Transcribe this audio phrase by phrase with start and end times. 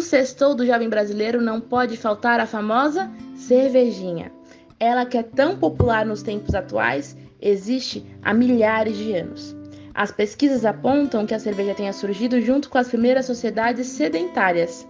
[0.00, 4.32] No sextou do jovem brasileiro não pode faltar a famosa cervejinha.
[4.78, 9.54] Ela que é tão popular nos tempos atuais, existe há milhares de anos.
[9.92, 14.88] As pesquisas apontam que a cerveja tenha surgido junto com as primeiras sociedades sedentárias.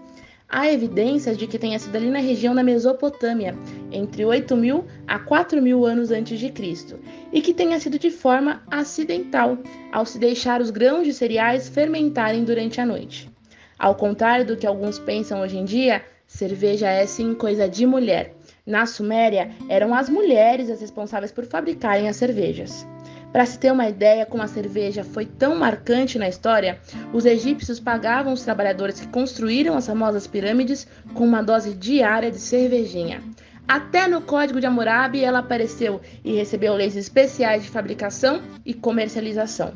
[0.48, 3.58] Há evidências de que tenha sido ali na região da Mesopotâmia,
[3.90, 7.00] entre 8 mil a 4 mil anos antes de Cristo,
[7.32, 9.58] e que tenha sido de forma acidental,
[9.90, 13.29] ao se deixar os grãos de cereais fermentarem durante a noite.
[13.80, 18.34] Ao contrário do que alguns pensam hoje em dia, cerveja é sim coisa de mulher.
[18.66, 22.86] Na Suméria, eram as mulheres as responsáveis por fabricarem as cervejas.
[23.32, 26.78] Para se ter uma ideia como a cerveja foi tão marcante na história,
[27.10, 32.38] os egípcios pagavam os trabalhadores que construíram as famosas pirâmides com uma dose diária de
[32.38, 33.22] cervejinha.
[33.66, 39.72] Até no Código de Hammurabi ela apareceu e recebeu leis especiais de fabricação e comercialização.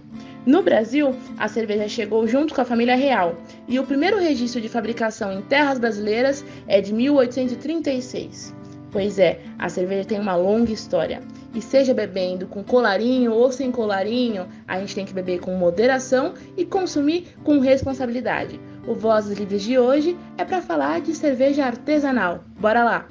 [0.46, 3.34] No Brasil, a cerveja chegou junto com a família real
[3.66, 8.54] e o primeiro registro de fabricação em terras brasileiras é de 1836.
[8.92, 11.22] Pois é, a cerveja tem uma longa história.
[11.54, 16.34] E seja bebendo com colarinho ou sem colarinho, a gente tem que beber com moderação
[16.56, 18.60] e consumir com responsabilidade.
[18.86, 22.44] O Vozes Livres de hoje é para falar de cerveja artesanal.
[22.60, 23.08] Bora lá!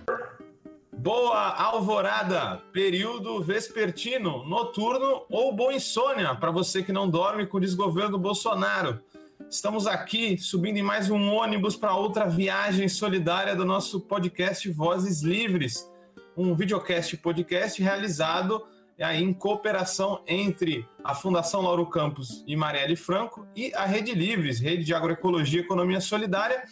[1.03, 7.59] Boa alvorada, período vespertino, noturno ou boa insônia para você que não dorme com o
[7.59, 9.01] desgoverno Bolsonaro.
[9.49, 15.21] Estamos aqui subindo em mais um ônibus para outra viagem solidária do nosso podcast Vozes
[15.21, 15.91] Livres,
[16.37, 18.65] um videocast podcast realizado
[18.97, 24.61] aí em cooperação entre a Fundação Lauro Campos e Marielle Franco e a Rede Livres,
[24.61, 26.63] Rede de Agroecologia e Economia Solidária,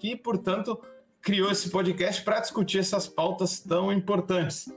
[0.00, 0.76] que, portanto,
[1.26, 4.72] criou esse podcast para discutir essas pautas tão importantes.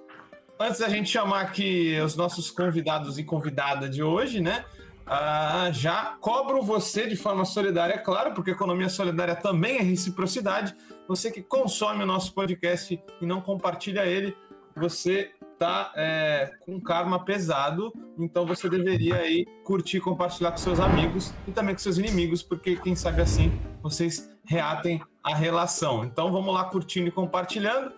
[0.60, 4.66] Antes da gente chamar aqui os nossos convidados e convidada de hoje, né?
[5.06, 10.76] Ah, já cobro você de forma solidária, claro, porque economia solidária também é reciprocidade.
[11.08, 14.36] Você que consome o nosso podcast e não compartilha ele,
[14.76, 21.32] você tá é, com karma pesado, então você deveria aí curtir, compartilhar com seus amigos
[21.48, 23.52] e também com seus inimigos, porque quem sabe assim
[23.84, 26.04] vocês reatem a relação.
[26.04, 27.94] Então vamos lá curtindo e compartilhando.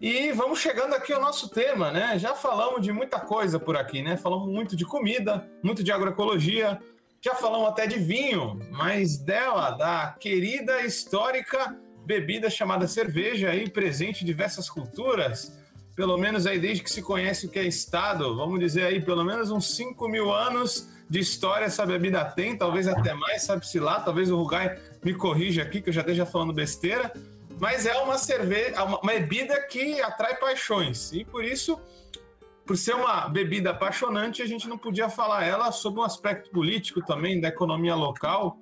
[0.00, 2.18] E vamos chegando aqui ao nosso tema, né?
[2.18, 4.16] Já falamos de muita coisa por aqui, né?
[4.16, 6.80] Falamos muito de comida, muito de agroecologia,
[7.22, 14.24] já falamos até de vinho, mas dela, da querida histórica bebida chamada cerveja aí, presente
[14.24, 15.56] em diversas culturas,
[15.96, 19.24] pelo menos aí desde que se conhece o que é Estado, vamos dizer aí, pelo
[19.24, 24.00] menos uns 5 mil anos de história essa bebida tem, talvez até mais, sabe-se lá,
[24.00, 27.12] talvez o Rugai me corrija aqui, que eu já esteja falando besteira,
[27.60, 31.12] mas é uma cerveja, uma bebida que atrai paixões.
[31.12, 31.78] E por isso,
[32.66, 37.04] por ser uma bebida apaixonante, a gente não podia falar ela sobre um aspecto político
[37.04, 38.58] também, da economia local,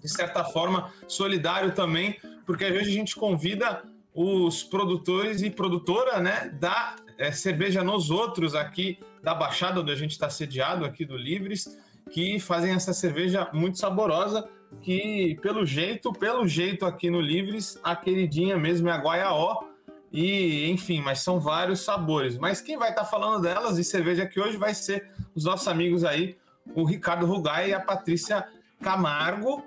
[0.00, 3.82] de certa forma solidário também, porque hoje a gente convida
[4.14, 9.96] os produtores e produtora né, da é, cerveja nos outros aqui da Baixada, onde a
[9.96, 11.78] gente está sediado aqui do Livres,
[12.10, 14.48] que fazem essa cerveja muito saborosa
[14.82, 19.64] que pelo jeito, pelo jeito aqui no Livres, a queridinha mesmo é a Guaiaó.
[20.12, 22.38] E, enfim, mas são vários sabores.
[22.38, 25.66] Mas quem vai estar tá falando delas e cerveja aqui hoje vai ser os nossos
[25.66, 26.36] amigos aí,
[26.72, 28.46] o Ricardo Rugai e a Patrícia
[28.80, 29.64] Camargo.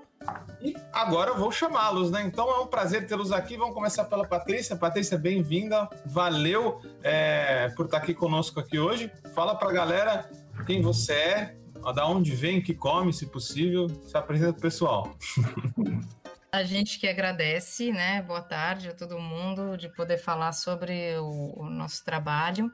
[0.62, 2.24] E agora eu vou chamá-los, né?
[2.26, 3.58] Então é um prazer tê-los aqui.
[3.58, 4.76] Vamos começar pela Patrícia.
[4.76, 5.90] Patrícia, bem-vinda.
[6.06, 9.12] Valeu é, por estar aqui conosco aqui hoje.
[9.36, 10.30] Fala para a galera
[10.66, 11.57] quem você é,
[11.94, 13.88] da onde vem, que come, se possível.
[14.06, 15.16] Se apresenta pro pessoal.
[16.52, 18.22] A gente que agradece, né?
[18.22, 22.72] Boa tarde a todo mundo de poder falar sobre o, o nosso trabalho.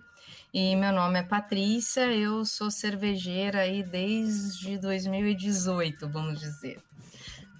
[0.53, 6.79] E meu nome é Patrícia, eu sou cervejeira aí desde 2018, vamos dizer.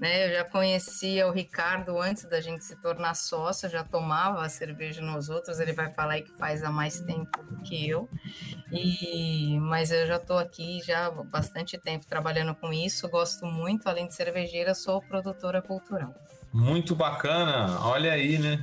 [0.04, 4.50] Né, eu já conhecia o Ricardo antes da gente se tornar sócio, já tomava a
[4.50, 7.32] cerveja nos outros, ele vai falar que faz há mais tempo
[7.64, 8.10] que eu.
[8.70, 13.88] E mas eu já estou aqui já há bastante tempo trabalhando com isso, gosto muito,
[13.88, 16.14] além de cervejeira, sou produtora cultural.
[16.52, 18.62] Muito bacana, olha aí, né?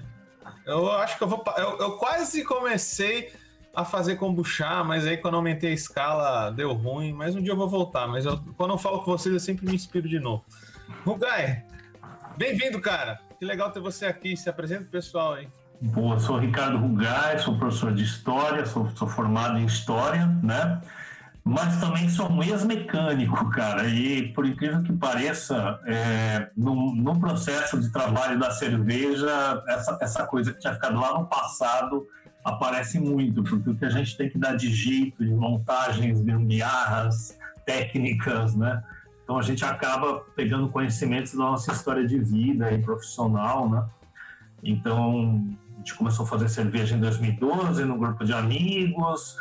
[0.66, 3.32] Eu acho que eu vou eu, eu quase comecei
[3.74, 7.56] a fazer kombucha, mas aí quando aumentei a escala deu ruim, mas um dia eu
[7.56, 10.44] vou voltar, mas eu, quando eu falo com vocês eu sempre me inspiro de novo.
[11.04, 11.64] Rugai,
[12.36, 13.18] bem-vindo, cara.
[13.38, 14.36] Que legal ter você aqui.
[14.36, 15.48] Se apresenta pro pessoal aí.
[15.80, 20.80] Boa, sou Ricardo Rugai, sou professor de História, sou, sou formado em História, né?
[21.42, 23.86] Mas também sou um ex-mecânico, cara.
[23.88, 30.26] E, por incrível que pareça, é, no, no, processo de trabalho da cerveja, essa, essa
[30.26, 32.06] coisa que tinha ficado lá no passado
[32.44, 37.38] aparece muito, porque o que a gente tem que dar de jeito, de montagens, gambiarras,
[37.64, 38.82] técnicas, né?
[39.30, 43.86] Então a gente acaba pegando conhecimentos da nossa história de vida e profissional, né?
[44.60, 49.36] Então a gente começou a fazer cerveja em 2012 no grupo de amigos.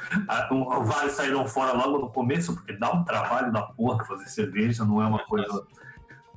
[0.85, 5.01] Vários saíram fora logo no começo, porque dá um trabalho da porra fazer cerveja, não
[5.01, 5.65] é uma coisa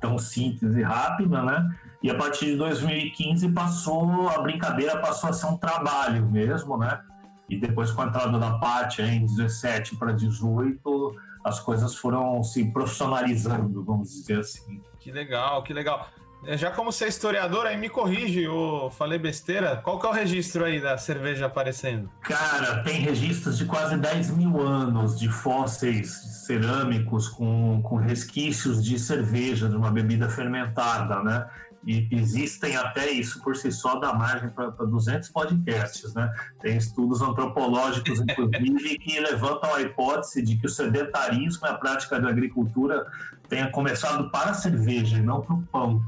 [0.01, 1.75] tão simples e rápida, né?
[2.01, 7.01] E a partir de 2015 passou, a brincadeira passou a ser um trabalho mesmo, né?
[7.47, 12.65] E depois com a entrada da Paty em 17 para 18, as coisas foram se
[12.71, 14.81] profissionalizando, vamos dizer assim.
[14.99, 16.07] Que legal, que legal.
[16.45, 19.77] É, já como você é historiador, aí me corrige, eu falei besteira.
[19.77, 22.09] Qual que é o registro aí da cerveja aparecendo?
[22.21, 26.09] Cara, tem registros de quase 10 mil anos de fósseis
[26.45, 31.47] cerâmicos com, com resquícios de cerveja, de uma bebida fermentada, né?
[31.85, 36.31] E existem até isso por si só dá margem para 200 podcasts, né?
[36.61, 42.19] Tem estudos antropológicos, inclusive, que levantam a hipótese de que o sedentarismo e a prática
[42.19, 43.05] da agricultura
[43.49, 46.01] tenha começado para a cerveja e não para o pão.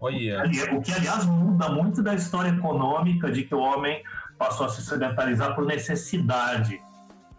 [0.00, 0.48] Oh, yeah.
[0.74, 4.02] O que, aliás, muda muito da história econômica de que o homem
[4.36, 6.80] passou a se sedentarizar por necessidade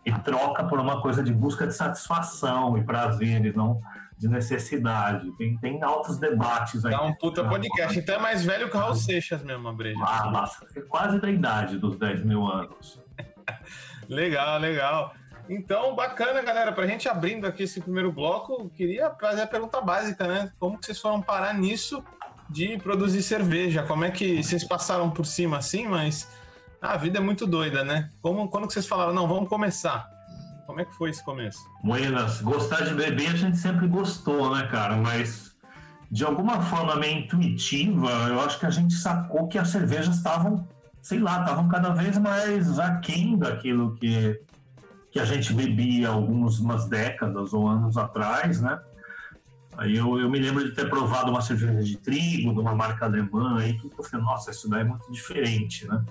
[0.06, 3.82] e troca por uma coisa de busca de satisfação e prazer e não
[4.20, 5.32] de necessidade.
[5.38, 6.92] Tem, tem altos debates aí.
[6.92, 7.98] Dá um puta podcast.
[7.98, 9.98] Então é mais velho que o Raul Seixas mesmo, a breja.
[10.06, 13.02] Ah, nossa, é quase da idade dos 10 mil anos.
[14.10, 15.14] legal, legal.
[15.50, 16.74] Então, bacana, galera.
[16.74, 20.52] Pra gente abrindo aqui esse primeiro bloco, queria fazer a pergunta básica, né?
[20.60, 22.04] Como que vocês foram parar nisso
[22.50, 23.84] de produzir cerveja?
[23.84, 26.30] Como é que vocês passaram por cima assim, mas
[26.82, 28.12] a vida é muito doida, né?
[28.22, 30.19] Como, quando que vocês falaram, não, vamos começar?
[30.70, 31.68] Como é que foi esse começo?
[31.84, 34.98] Buenas, gostar de beber a gente sempre gostou, né, cara?
[34.98, 35.58] Mas
[36.12, 40.68] de alguma forma meio intuitiva, eu acho que a gente sacou que as cervejas estavam,
[41.02, 44.40] sei lá, estavam cada vez mais aquém daquilo que,
[45.10, 48.80] que a gente bebia algumas umas décadas ou anos atrás, né?
[49.76, 53.06] Aí eu, eu me lembro de ter provado uma cerveja de trigo, de uma marca
[53.06, 56.06] alemã, aí que eu falei, nossa, isso daí é muito diferente, né?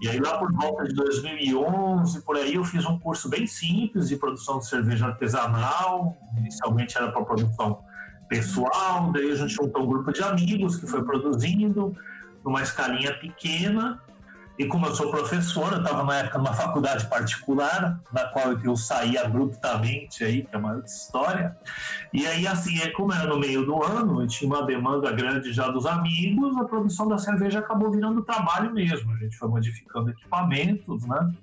[0.00, 4.08] E aí lá por volta de 2011, por aí, eu fiz um curso bem simples
[4.08, 6.16] de produção de cerveja artesanal.
[6.36, 7.78] Inicialmente era para produção
[8.28, 11.96] pessoal, daí a gente juntou um grupo de amigos que foi produzindo
[12.44, 14.02] numa escalinha pequena.
[14.58, 18.76] E como eu sou professor, eu estava na época numa faculdade particular, na qual eu
[18.76, 21.56] saí abruptamente aí, que é uma outra história.
[22.12, 25.68] E aí, assim, é como era no meio do ano, tinha uma demanda grande já
[25.68, 29.12] dos amigos, a produção da cerveja acabou virando trabalho mesmo.
[29.12, 31.34] A gente foi modificando equipamentos, né?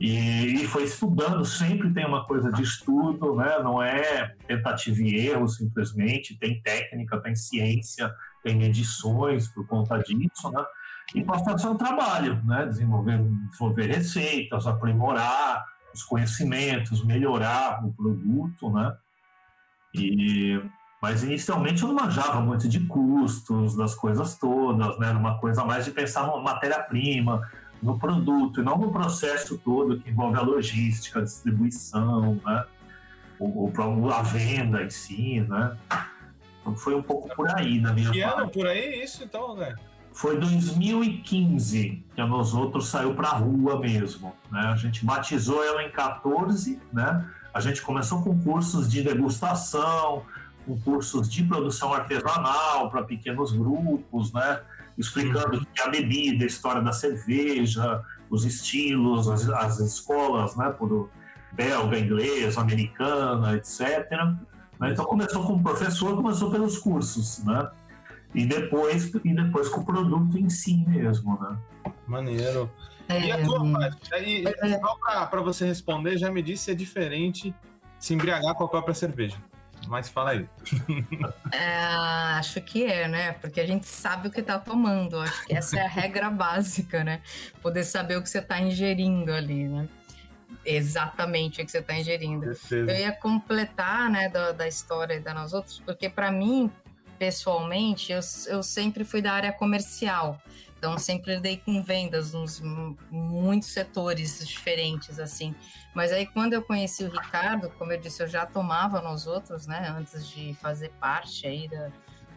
[0.00, 3.60] E, foi estudando, sempre tem uma coisa de estudo, né?
[3.62, 10.50] não é tentativa e erro simplesmente, tem técnica, tem ciência, tem medições por conta disso,
[10.50, 10.64] né?
[11.12, 12.66] E passar um trabalho, né?
[12.66, 15.64] desenvolver, desenvolver receitas, aprimorar
[15.94, 18.96] os conhecimentos, melhorar o produto, né?
[19.94, 20.60] E,
[21.00, 25.10] mas inicialmente eu não manjava muito de custos, das coisas todas, né?
[25.12, 27.48] Uma coisa mais de pensar na matéria-prima,
[27.80, 32.64] no produto, e não no processo todo que envolve a logística, a distribuição, né?
[33.38, 35.76] O, o, a venda em si, né?
[36.60, 39.76] Então foi um pouco por aí na minha Que ano por aí isso então, né?
[40.14, 44.32] Foi 2015 que a Nós Outros saiu para a rua mesmo.
[44.50, 44.60] Né?
[44.60, 47.28] A gente batizou ela em 14, né?
[47.52, 50.22] A gente começou com cursos de degustação,
[50.64, 54.60] com cursos de produção artesanal para pequenos grupos, né?
[54.96, 55.66] Explicando uhum.
[55.84, 60.70] a bebida, a história da cerveja, os estilos, as, as escolas, né?
[60.70, 61.10] Por
[61.52, 64.10] belga, inglês, americana, etc.
[64.78, 64.92] Né?
[64.92, 67.68] Então começou como professor, começou pelos cursos, né?
[68.34, 71.56] E depois, e depois com o produto em si mesmo, né?
[72.06, 72.70] Maneiro.
[73.08, 74.14] É, e a tua parte?
[74.14, 77.54] Aí, é, só para você responder, já me disse se é diferente
[77.98, 79.36] se embriagar com a própria cerveja.
[79.86, 80.48] Mas fala aí.
[81.52, 81.76] É,
[82.38, 83.32] acho que é, né?
[83.34, 85.20] Porque a gente sabe o que está tomando.
[85.20, 87.20] Acho que essa é a regra básica, né?
[87.62, 89.88] Poder saber o que você está ingerindo ali, né?
[90.64, 92.50] Exatamente o que você está ingerindo.
[92.70, 96.70] Eu ia completar, né, da, da história da nós outros, porque para mim
[97.18, 100.40] pessoalmente, eu, eu sempre fui da área comercial.
[100.78, 102.60] Então, sempre lidei com vendas nos
[103.10, 105.54] muitos setores diferentes, assim.
[105.94, 109.66] Mas aí, quando eu conheci o Ricardo, como eu disse, eu já tomava nos outros,
[109.66, 109.88] né?
[109.96, 111.90] Antes de fazer parte aí da,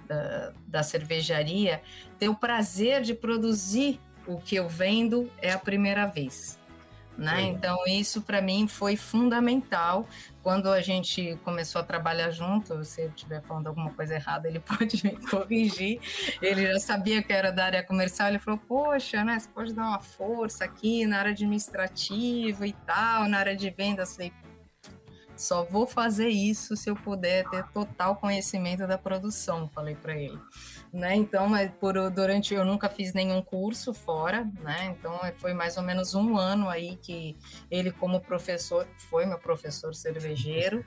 [0.08, 1.82] da, da cervejaria.
[2.18, 6.58] Ter o prazer de produzir o que eu vendo é a primeira vez.
[7.18, 7.42] Né?
[7.42, 10.08] Então, isso para mim foi fundamental.
[10.48, 14.62] Quando a gente começou a trabalhar junto, se eu estiver falando alguma coisa errada, ele
[14.66, 16.00] pode me corrigir.
[16.42, 19.82] Ele já sabia que era da área comercial, ele falou: Poxa, né, você pode dar
[19.82, 24.12] uma força aqui na área administrativa e tal, na área de vendas.
[24.12, 24.34] Eu falei,
[25.36, 30.40] só vou fazer isso se eu puder ter total conhecimento da produção, falei para ele.
[30.98, 31.16] Né?
[31.16, 34.96] Então, por durante eu nunca fiz nenhum curso fora, né?
[34.98, 37.38] Então foi mais ou menos um ano aí que
[37.70, 40.84] ele como professor foi meu professor cervejeiro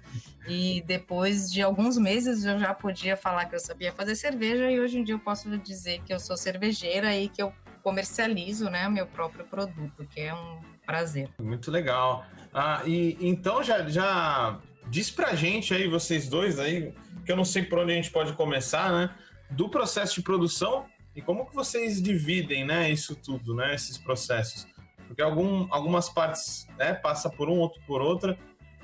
[0.48, 4.80] e depois de alguns meses eu já podia falar que eu sabia fazer cerveja e
[4.80, 8.88] hoje em dia eu posso dizer que eu sou cervejeira e que eu comercializo, né,
[8.88, 11.28] meu próprio produto, que é um prazer.
[11.40, 12.26] Muito legal.
[12.52, 16.92] Ah, e então já, já diz pra gente aí, vocês dois aí,
[17.24, 19.10] que eu não sei por onde a gente pode começar, né?
[19.50, 24.66] Do processo de produção e como que vocês dividem, né, isso tudo, né, esses processos.
[25.07, 28.38] Porque algum, algumas partes, né, passa por um, outro por outra.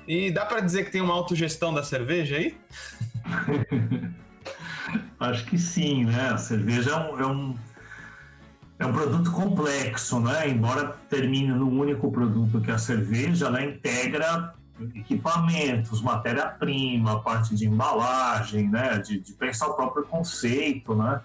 [0.07, 2.57] E dá para dizer que tem uma autogestão da cerveja aí?
[5.19, 6.29] Acho que sim, né?
[6.29, 7.55] A cerveja é um, é um
[8.79, 10.47] é um produto complexo, né?
[10.47, 14.53] Embora termine num único produto que é a cerveja, ela integra
[14.95, 18.97] equipamentos, matéria-prima, parte de embalagem, né?
[18.99, 21.21] De, de, pensar o próprio conceito, né?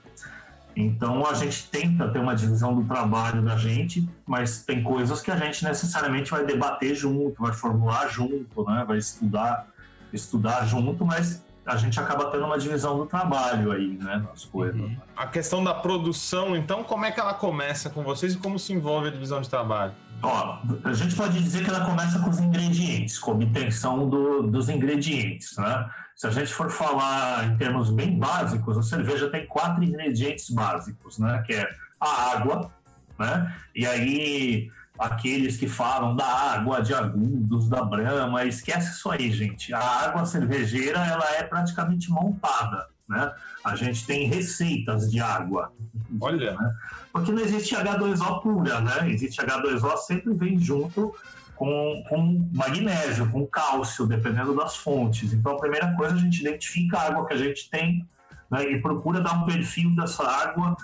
[0.75, 5.31] Então a gente tenta ter uma divisão do trabalho da gente, mas tem coisas que
[5.31, 8.85] a gente necessariamente vai debater junto, vai formular junto, né?
[8.87, 9.67] Vai estudar,
[10.13, 14.81] estudar junto, mas a gente acaba tendo uma divisão do trabalho aí, né, nas coisas.
[14.81, 14.97] Uhum.
[15.17, 18.73] A questão da produção, então, como é que ela começa com vocês e como se
[18.73, 19.93] envolve a divisão de trabalho?
[20.23, 24.43] Ó, a gente pode dizer que ela começa com os ingredientes, com a obtenção do,
[24.43, 25.91] dos ingredientes, né?
[26.15, 31.19] Se a gente for falar em termos bem básicos, a cerveja tem quatro ingredientes básicos,
[31.19, 31.43] né?
[31.45, 31.69] Que é
[32.01, 32.71] a água,
[33.19, 33.53] né?
[33.75, 39.75] E aí aqueles que falam da água de agudos, da brama, esquece isso aí, gente.
[39.75, 43.33] A água cervejeira, ela é praticamente montada, né?
[43.65, 45.73] A gente tem receitas de água.
[46.21, 46.55] Olha.
[46.55, 46.75] Né?
[47.13, 49.11] Porque não existe H2O pura, né?
[49.11, 51.15] Existe H2O sempre vem junto
[51.55, 55.33] com, com magnésio, com cálcio, dependendo das fontes.
[55.33, 58.05] Então, a primeira coisa, a gente identifica a água que a gente tem
[58.51, 60.77] né, e procura dar um perfil dessa água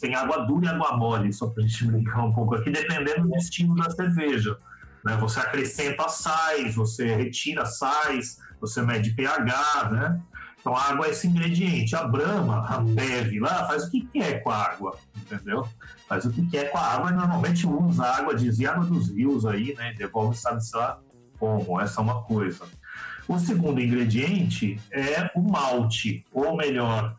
[0.00, 3.28] tem água dura e água mole, só para a gente brincar um pouco aqui, dependendo
[3.28, 4.56] do estilo da cerveja.
[5.04, 5.16] Né?
[5.18, 10.20] Você acrescenta sais, você retira sais, você mede pH, né?
[10.66, 11.94] Então a água é esse ingrediente.
[11.94, 15.64] A Brahma, a Bev lá, faz o que quer com a água, entendeu?
[16.08, 19.08] Faz o que quer com a água e normalmente usa a água, dizia água dos
[19.08, 19.94] rios aí, né?
[19.96, 20.98] Devolve sabe-se lá
[21.38, 21.80] como.
[21.80, 22.64] Essa é uma coisa.
[23.28, 27.16] O segundo ingrediente é o malte, ou melhor,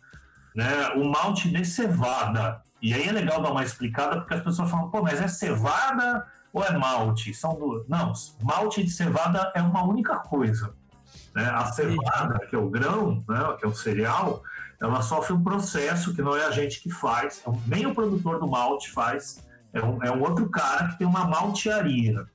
[0.53, 2.61] né, o malte de cevada.
[2.81, 6.27] E aí é legal dar uma explicada, porque as pessoas falam, pô, mas é cevada
[6.51, 7.33] ou é malte?
[7.33, 7.87] São duas.
[7.87, 8.11] Não,
[8.43, 10.75] malte de cevada é uma única coisa.
[11.37, 11.47] Né?
[11.51, 14.41] A cevada, que é o grão, né, que é o cereal,
[14.81, 18.39] ela sofre um processo que não é a gente que faz, então, nem o produtor
[18.39, 22.25] do malte faz, é um, é um outro cara que tem uma maltearia.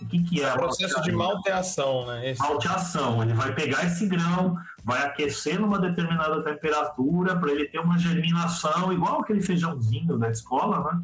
[0.00, 0.54] O que, que é?
[0.54, 2.30] O processo de malteação, né?
[2.30, 2.40] Esse...
[2.40, 3.22] Malteação.
[3.22, 8.90] Ele vai pegar esse grão, vai aquecer numa determinada temperatura para ele ter uma germinação,
[8.94, 11.00] igual aquele feijãozinho da escola, né?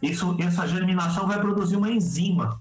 [0.00, 2.58] Isso, essa germinação vai produzir uma enzima.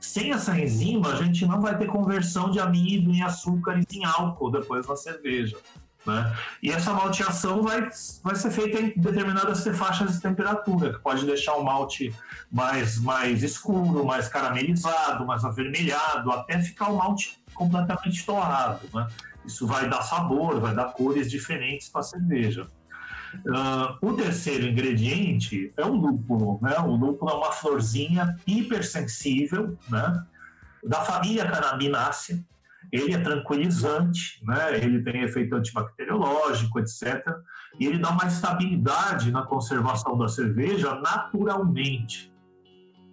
[0.00, 4.50] Sem essa enzima, a gente não vai ter conversão de amido em açúcares em álcool
[4.50, 5.58] depois na cerveja.
[6.06, 6.34] Né?
[6.62, 7.86] E essa malteação vai,
[8.24, 12.14] vai ser feita em determinadas faixas de temperatura, que pode deixar o malte
[12.50, 18.80] mais, mais escuro, mais caramelizado, mais avermelhado, até ficar o malte completamente torrado.
[18.94, 19.06] Né?
[19.44, 22.66] Isso vai dar sabor, vai dar cores diferentes para a cerveja.
[23.46, 26.58] Uh, o terceiro ingrediente é o lúpulo.
[26.60, 26.76] Né?
[26.80, 30.24] O lúpulo é uma florzinha hipersensível né?
[30.82, 32.44] da família Cannabinácea
[32.92, 34.76] ele é tranquilizante, né?
[34.78, 37.24] ele tem efeito antibacteriológico, etc.
[37.78, 42.32] E ele dá uma estabilidade na conservação da cerveja naturalmente.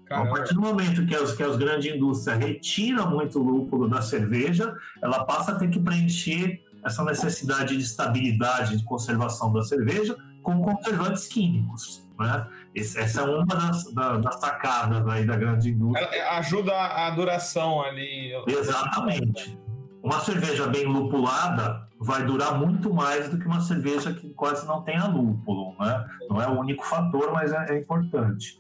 [0.06, 0.30] Caramba.
[0.30, 4.74] A partir do momento que as, que as grandes indústrias retiram muito lúpulo da cerveja,
[5.02, 10.62] ela passa a ter que preencher essa necessidade de estabilidade de conservação da cerveja com
[10.62, 12.08] conservantes químicos.
[12.17, 12.48] Né?
[12.75, 16.06] Essa é uma das, das sacadas aí da grande indústria.
[16.06, 18.32] Ela ajuda a duração ali.
[18.48, 19.60] Exatamente.
[20.01, 24.84] Uma cerveja bem lupulada vai durar muito mais do que uma cerveja que quase não
[24.84, 26.06] tenha lúpulo, né?
[26.29, 28.58] Não é o único fator, mas é, é importante.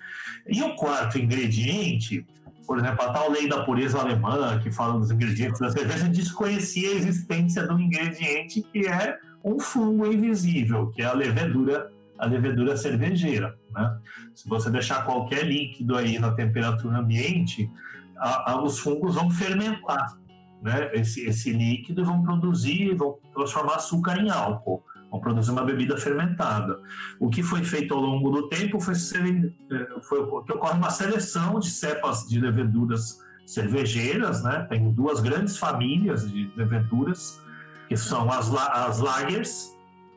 [0.47, 2.25] E o quarto ingrediente,
[2.67, 6.89] por exemplo, a tal lei da pureza alemã, que fala dos ingredientes da cerveja, desconhecia
[6.89, 12.25] a existência de um ingrediente que é um fungo invisível, que é a levedura, a
[12.25, 13.57] levedura cervejeira.
[13.73, 13.97] Né?
[14.35, 17.71] Se você deixar qualquer líquido aí na temperatura ambiente,
[18.17, 20.17] a, a, os fungos vão fermentar
[20.61, 25.63] né, esse, esse líquido e vão produzir, vão transformar açúcar em álcool, vão produzir uma
[25.63, 26.79] bebida fermentada.
[27.19, 30.89] O que foi feito ao longo do tempo foi, ser, eh, foi que ocorre uma
[30.89, 34.67] seleção de cepas de leveduras cervejeiras, né?
[34.69, 37.41] Tem duas grandes famílias de leveduras,
[37.87, 39.73] que são as, as lagers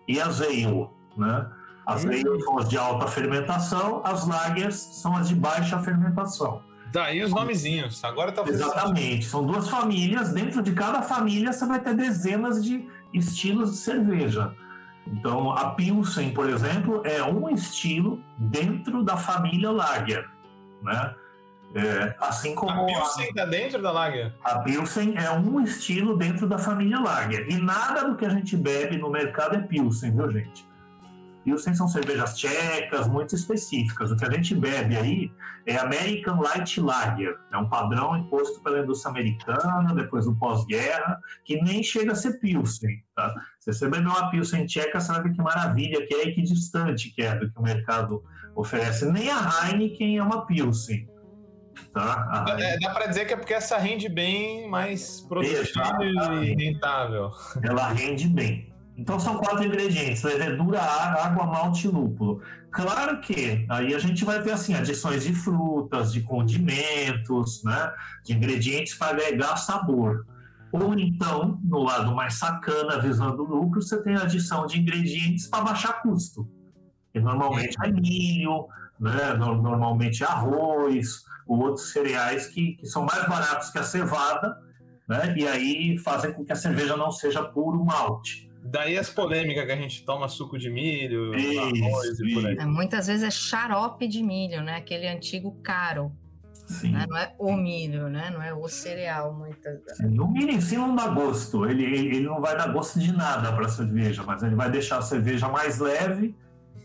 [0.08, 1.46] e as ale, né?
[1.86, 6.62] As ale são as de alta fermentação, as lagers são as de baixa fermentação.
[6.92, 11.80] Daí os nomezinhos, agora tá Exatamente, são duas famílias, dentro de cada família você vai
[11.80, 14.52] ter dezenas de estilos de cerveja.
[15.06, 20.28] Então, a Pilsen, por exemplo, é um estilo dentro da família Lager,
[20.82, 21.14] né?
[21.72, 24.34] É, assim como a Pilsen está dentro da Lager.
[24.42, 27.48] A Pilsen é um estilo dentro da família Lager.
[27.48, 30.68] E nada do que a gente bebe no mercado é Pilsen, viu, gente?
[31.44, 34.10] Pilsen são cervejas tchecas muito específicas.
[34.10, 35.32] O que a gente bebe aí
[35.66, 37.36] é American Light Lager.
[37.52, 42.40] É um padrão imposto pela indústria americana depois do pós-guerra, que nem chega a ser
[42.40, 43.02] Pilsen.
[43.14, 43.34] Tá?
[43.58, 47.22] Se você beber uma Pilsen tcheca, ver que maravilha que é e que distante que
[47.22, 48.22] é do que o mercado
[48.54, 49.10] oferece.
[49.10, 51.08] Nem a Heineken é uma Pilsen.
[51.92, 52.44] Tá?
[52.58, 55.98] É, dá para dizer que é porque essa rende bem mais produtiva
[56.44, 57.30] e rentável.
[57.62, 58.69] Ela rende bem.
[58.96, 62.42] Então são quatro ingredientes: levedura, água, malte e lúpulo.
[62.70, 67.92] Claro que aí a gente vai ter assim adições de frutas, de condimentos, né,
[68.24, 70.26] de ingredientes para agregar sabor.
[70.72, 75.64] Ou então, no lado mais sacana, visando lucro, você tem a adição de ingredientes para
[75.64, 76.48] baixar custo.
[77.12, 78.68] E normalmente é milho,
[79.00, 84.56] né, normalmente arroz, ou outros cereais que, que são mais baratos que a cevada,
[85.08, 85.34] né?
[85.36, 88.49] E aí fazem com que a cerveja não seja puro malte.
[88.62, 92.56] Daí as polêmicas que a gente toma suco de milho, isso, arroz e por aí.
[92.58, 94.76] É, muitas vezes é xarope de milho, né?
[94.76, 96.12] Aquele antigo caro.
[96.84, 97.04] Né?
[97.08, 98.30] Não é o milho, né?
[98.30, 100.00] Não é o cereal, muitas vezes.
[100.00, 101.66] O milho em si não dá gosto.
[101.66, 104.98] Ele, ele não vai dar gosto de nada para a cerveja, mas ele vai deixar
[104.98, 106.34] a cerveja mais leve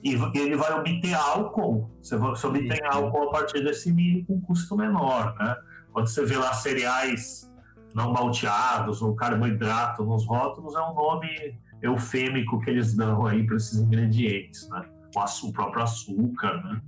[0.03, 1.89] e ele vai obter álcool.
[2.01, 5.55] Você, você obtém álcool a partir desse milho com custo menor, né?
[5.91, 7.51] Quando você vê lá cereais
[7.93, 13.55] não malteados ou carboidrato nos rótulos, é um nome eufêmico que eles dão aí para
[13.55, 14.85] esses ingredientes, né?
[15.15, 16.81] O, o próprio açúcar, né?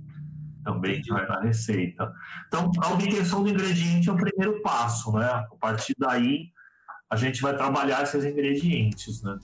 [0.64, 2.12] Também que vai na receita.
[2.46, 5.26] Então, a obtenção do ingrediente é o primeiro passo, né?
[5.26, 6.50] A partir daí,
[7.10, 9.38] a gente vai trabalhar esses ingredientes, né?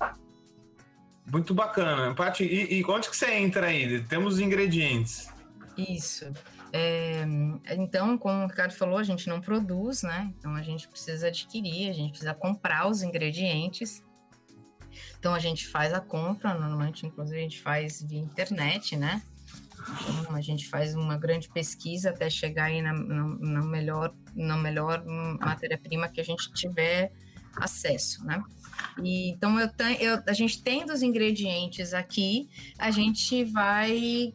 [1.32, 2.14] Muito bacana.
[2.14, 4.02] Paty, e, e onde que você entra aí?
[4.04, 5.32] Temos ingredientes.
[5.76, 6.30] Isso.
[6.72, 7.24] É,
[7.70, 10.32] então, como o Ricardo falou, a gente não produz, né?
[10.36, 14.04] Então a gente precisa adquirir, a gente precisa comprar os ingredientes.
[15.24, 19.22] Então a gente faz a compra, normalmente, inclusive, a gente faz via internet, né?
[20.20, 24.58] Então, a gente faz uma grande pesquisa até chegar aí na, na, na melhor, na
[24.58, 25.02] melhor
[25.40, 27.10] matéria-prima que a gente tiver
[27.56, 28.44] acesso, né?
[29.02, 32.46] E, então, eu, eu, a gente tendo os ingredientes aqui,
[32.78, 34.34] a gente vai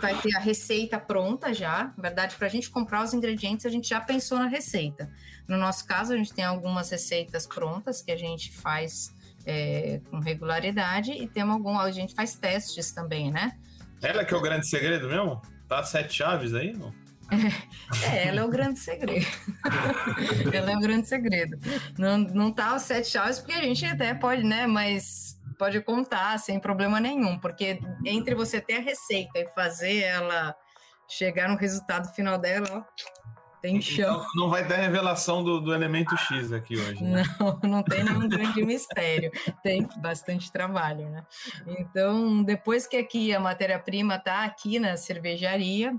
[0.00, 1.92] vai ter a receita pronta já.
[1.94, 5.12] Na verdade, para a gente comprar os ingredientes, a gente já pensou na receita.
[5.46, 9.12] No nosso caso, a gente tem algumas receitas prontas que a gente faz
[9.46, 13.52] é, com regularidade e temos algum, a gente faz testes também, né?
[14.02, 15.40] Ela que é o grande segredo mesmo?
[15.68, 16.92] Tá sete chaves aí, não?
[18.10, 19.26] É, ela é o grande segredo.
[20.52, 21.58] ela é o grande segredo.
[21.98, 24.66] Não, não tá os sete chaves, porque a gente até pode, né?
[24.66, 30.54] Mas pode contar sem problema nenhum, porque entre você ter a receita e fazer ela
[31.08, 32.82] chegar no resultado final dela, ó,
[33.62, 34.14] tem então, chão.
[34.16, 37.02] Então, não vai ter revelação do, do elemento X aqui hoje.
[37.02, 37.22] Né?
[37.38, 39.30] Não, não tem nenhum grande mistério.
[39.62, 41.24] Tem bastante trabalho, né?
[41.78, 45.94] Então, depois que aqui a matéria-prima está aqui na cervejaria,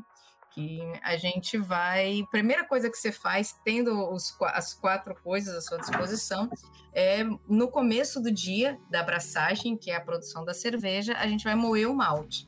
[0.54, 2.24] que a gente vai.
[2.30, 6.50] Primeira coisa que você faz, tendo os, as quatro coisas à sua disposição,
[6.94, 11.46] é no começo do dia da abraçagem, que é a produção da cerveja, a gente
[11.46, 12.46] vai moer o malte.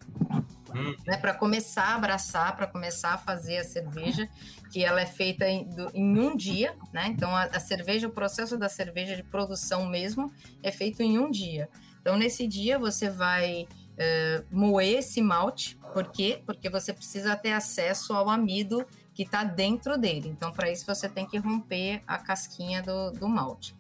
[0.76, 0.96] Hum.
[1.06, 4.28] Né, para começar a abraçar, para começar a fazer a cerveja,
[4.72, 7.08] que ela é feita em, do, em um dia, né?
[7.08, 11.32] Então a, a cerveja, o processo da cerveja de produção mesmo é feito em um
[11.32, 11.70] dia.
[12.02, 15.78] Então nesse dia você vai uh, moer esse malte.
[15.94, 16.42] Por quê?
[16.46, 20.28] Porque você precisa ter acesso ao amido que está dentro dele.
[20.28, 23.74] Então, para isso, você tem que romper a casquinha do, do malte.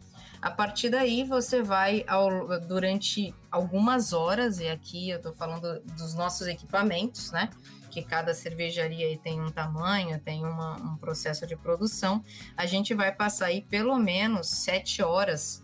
[0.46, 6.14] A partir daí, você vai, ao, durante algumas horas, e aqui eu estou falando dos
[6.14, 7.50] nossos equipamentos, né?
[7.90, 12.24] Que cada cervejaria tem um tamanho, tem uma, um processo de produção.
[12.56, 15.64] A gente vai passar aí pelo menos sete horas,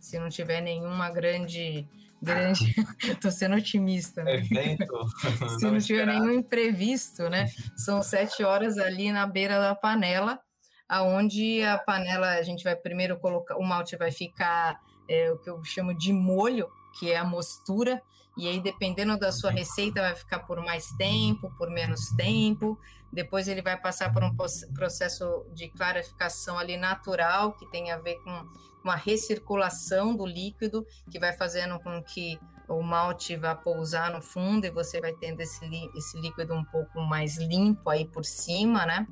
[0.00, 1.86] se não tiver nenhuma grande
[2.20, 2.74] grande.
[3.22, 4.38] Tô sendo otimista, né?
[4.38, 4.86] Evento.
[5.56, 7.48] Se não, não tiver nenhum imprevisto, né?
[7.76, 10.40] São sete horas ali na beira da panela,
[10.88, 15.50] aonde a panela a gente vai primeiro colocar, o malte vai ficar é, o que
[15.50, 16.68] eu chamo de molho,
[16.98, 18.02] que é a mostura,
[18.36, 22.78] e aí dependendo da sua receita vai ficar por mais tempo, por menos tempo.
[23.10, 24.34] Depois ele vai passar por um
[24.74, 28.46] processo de clarificação ali natural que tem a ver com
[28.84, 34.66] uma recirculação do líquido que vai fazendo com que o malte vá pousar no fundo
[34.66, 39.06] e você vai tendo esse, esse líquido um pouco mais limpo aí por cima, né?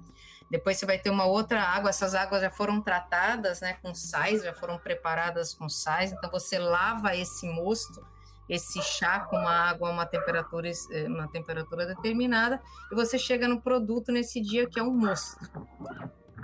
[0.51, 4.43] Depois você vai ter uma outra água, essas águas já foram tratadas, né, com sais,
[4.43, 8.05] já foram preparadas com sais, então você lava esse mosto
[8.49, 13.49] esse chá com uma água a uma temperatura, eh, uma temperatura determinada, e você chega
[13.49, 15.39] no produto nesse dia que é um mosto.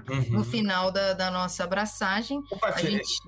[0.08, 0.30] Uhum.
[0.30, 3.20] No final da, da nossa abraçagem, Opa, a gente...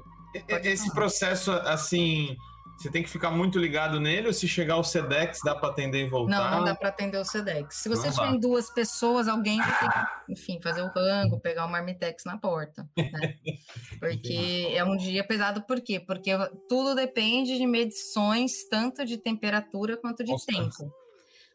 [0.65, 2.35] Esse processo, assim,
[2.83, 6.05] você tem que ficar muito ligado nele ou se chegar o SEDEX dá para atender
[6.05, 6.51] e voltar?
[6.51, 7.77] Não, não dá para atender o SEDEX.
[7.77, 11.71] Se você tiver duas pessoas, alguém vai ter que, enfim, fazer o rango, pegar o
[11.71, 13.37] Marmitex na porta, né?
[14.01, 16.01] Porque é um dia pesado, por quê?
[16.01, 16.33] Porque
[16.69, 20.93] tudo depende de medições tanto de temperatura quanto de tempo.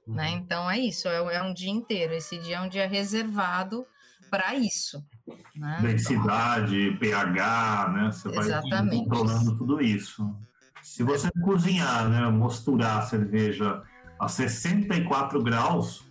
[0.08, 0.30] Né?
[0.30, 0.38] Uhum.
[0.38, 2.14] Então é isso, é, é um dia inteiro.
[2.14, 3.86] Esse dia é um dia reservado
[4.30, 5.04] para isso.
[5.56, 5.80] Né?
[5.82, 8.12] Densidade, pH, né?
[8.12, 9.10] Você Exatamente.
[9.10, 10.47] vai controlando tudo isso.
[10.88, 13.84] Se você cozinhar, né, mosturar a cerveja
[14.18, 16.02] a 64 graus,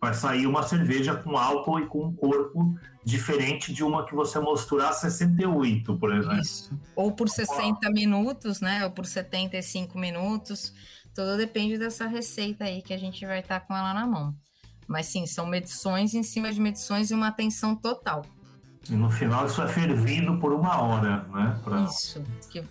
[0.00, 4.38] vai sair uma cerveja com álcool e com um corpo diferente de uma que você
[4.38, 6.38] mosturar a 68, por exemplo.
[6.38, 6.80] Isso.
[6.94, 8.84] Ou por 60 minutos, né?
[8.84, 10.72] Ou por 75 minutos.
[11.12, 14.32] Tudo depende dessa receita aí que a gente vai estar tá com ela na mão.
[14.86, 18.24] Mas sim, são medições em cima de medições e uma atenção total.
[18.88, 21.60] E no final isso é fervido por uma hora, né?
[21.64, 21.82] Pra...
[21.82, 22.22] Isso.
[22.48, 22.64] Que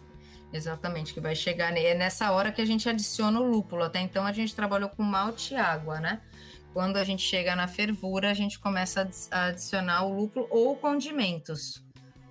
[0.52, 1.76] Exatamente, que vai chegar.
[1.78, 3.84] É nessa hora que a gente adiciona o lúpulo.
[3.84, 6.22] Até então a gente trabalhou com malte e água, né?
[6.74, 11.84] Quando a gente chega na fervura, a gente começa a adicionar o lúpulo ou condimentos.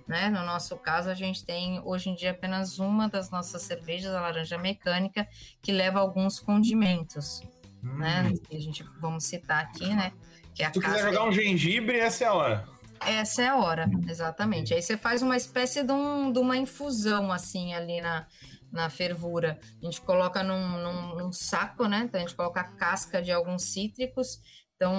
[0.07, 0.29] Né?
[0.29, 4.21] No nosso caso, a gente tem hoje em dia apenas uma das nossas cervejas, a
[4.21, 5.27] laranja mecânica,
[5.61, 7.41] que leva alguns condimentos.
[7.83, 7.99] Hum.
[7.99, 8.33] Né?
[8.49, 10.11] Que a gente vamos citar aqui, né?
[10.55, 12.78] Que é Se tu quiser jogar um gengibre, essa é a hora.
[13.01, 14.73] Essa é a hora, exatamente.
[14.73, 18.27] Aí você faz uma espécie de, um, de uma infusão, assim, ali na,
[18.71, 19.59] na fervura.
[19.81, 22.01] A gente coloca num, num, num, saco, né?
[22.05, 24.39] Então a gente coloca a casca de alguns cítricos.
[24.75, 24.93] Então,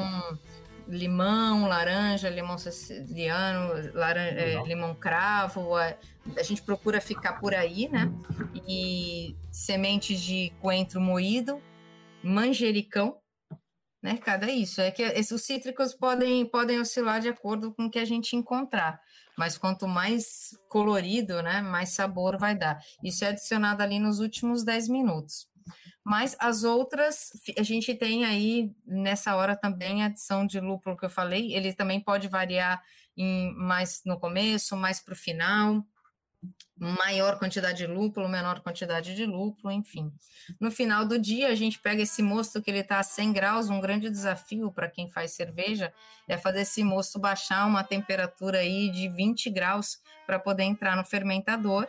[0.89, 5.77] limão, laranja, limão siciliano, laranja, é, limão cravo.
[5.77, 5.95] A,
[6.37, 8.11] a, gente procura ficar por aí, né?
[8.67, 11.63] E sementes de coentro moído,
[12.23, 13.20] manjericão,
[14.03, 14.17] né?
[14.17, 14.81] Cada isso.
[14.81, 19.01] É que os cítricos podem, podem oscilar de acordo com o que a gente encontrar.
[19.37, 22.79] Mas quanto mais colorido, né, mais sabor vai dar.
[23.03, 25.49] Isso é adicionado ali nos últimos 10 minutos.
[26.05, 31.05] Mas as outras, a gente tem aí nessa hora também a adição de lúpulo que
[31.05, 32.83] eu falei, ele também pode variar
[33.17, 35.85] em mais no começo, mais para o final
[36.79, 40.11] maior quantidade de lúpulo, menor quantidade de lúpulo, enfim.
[40.59, 43.69] No final do dia, a gente pega esse mosto que ele está a 100 graus,
[43.69, 45.93] um grande desafio para quem faz cerveja
[46.27, 51.05] é fazer esse mosto baixar uma temperatura aí de 20 graus para poder entrar no
[51.05, 51.87] fermentador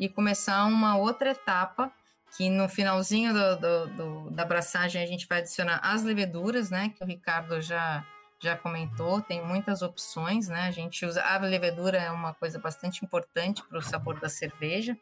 [0.00, 1.92] e começar uma outra etapa
[2.36, 6.90] que no finalzinho do, do, do, da abraçagem a gente vai adicionar as leveduras, né,
[6.96, 8.04] que o Ricardo já
[8.42, 10.62] já comentou, tem muitas opções, né?
[10.62, 14.96] A gente usa a levedura é uma coisa bastante importante para o sabor da cerveja.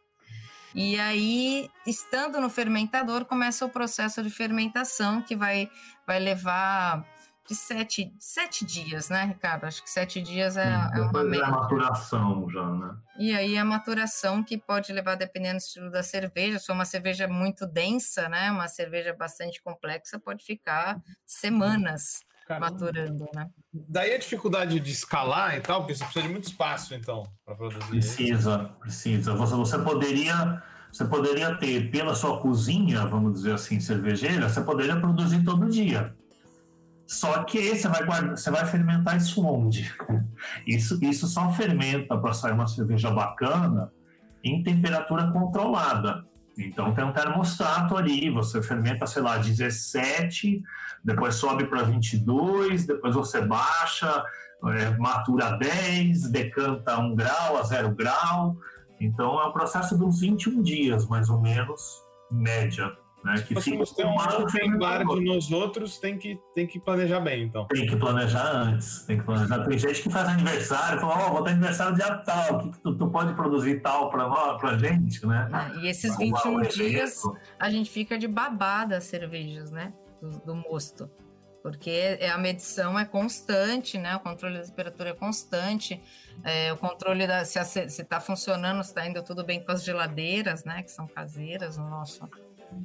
[0.74, 5.68] E aí, estando no fermentador, começa o processo de fermentação que vai,
[6.06, 7.04] vai levar
[7.48, 9.64] de sete, sete dias, né, Ricardo?
[9.64, 11.46] Acho que sete dias é, é uma média.
[11.46, 12.94] a maturação já, né?
[13.18, 16.84] E aí a maturação que pode levar, dependendo do estilo da cerveja, se for uma
[16.84, 22.20] cerveja muito densa, né, uma cerveja bastante complexa, pode ficar semanas
[22.50, 22.72] Caramba.
[22.72, 23.46] maturando, né?
[23.72, 27.54] Daí a dificuldade de escalar e tal, porque você precisa de muito espaço, então, para
[27.54, 27.88] produzir.
[27.88, 29.34] Precisa, precisa.
[29.34, 30.62] Você, você poderia.
[30.92, 36.12] Você poderia ter, pela sua cozinha, vamos dizer assim, cervejeira, você poderia produzir todo dia.
[37.06, 39.92] Só que você vai, guardar, você vai fermentar isso onde?
[40.66, 43.92] Isso, isso só fermenta para sair uma cerveja bacana
[44.42, 46.24] em temperatura controlada.
[46.58, 50.62] Então tem um termostato ali, você fermenta, sei lá, 17,
[51.04, 54.24] depois sobe para 22, depois você baixa,
[54.66, 58.56] é, matura 10, decanta 1 grau a 0 grau.
[59.00, 62.92] Então é um processo de uns 21 dias, mais ou menos, média.
[63.24, 66.80] Né, que Se você tem um open bar de nos outros, tem que, tem que
[66.80, 67.66] planejar bem, então.
[67.66, 69.02] Tem que planejar antes.
[69.04, 69.66] Tem que planejar.
[69.66, 72.70] Tem gente que faz aniversário, fala, ó, oh, vou ter aniversário dia tal, o que,
[72.70, 75.48] que tu, tu, pode produzir tal para nós, pra gente, né?
[75.52, 77.22] Ah, e esses 21 dias
[77.58, 79.92] a gente fica de babada as cervejas, né?
[80.20, 81.10] Do, do mosto.
[81.62, 84.16] Porque é, a medição é constante, né?
[84.16, 86.02] O controle da temperatura é constante.
[86.42, 90.64] É, o controle da se está funcionando, se está indo tudo bem com as geladeiras,
[90.64, 90.82] né?
[90.82, 92.26] Que são caseiras no nosso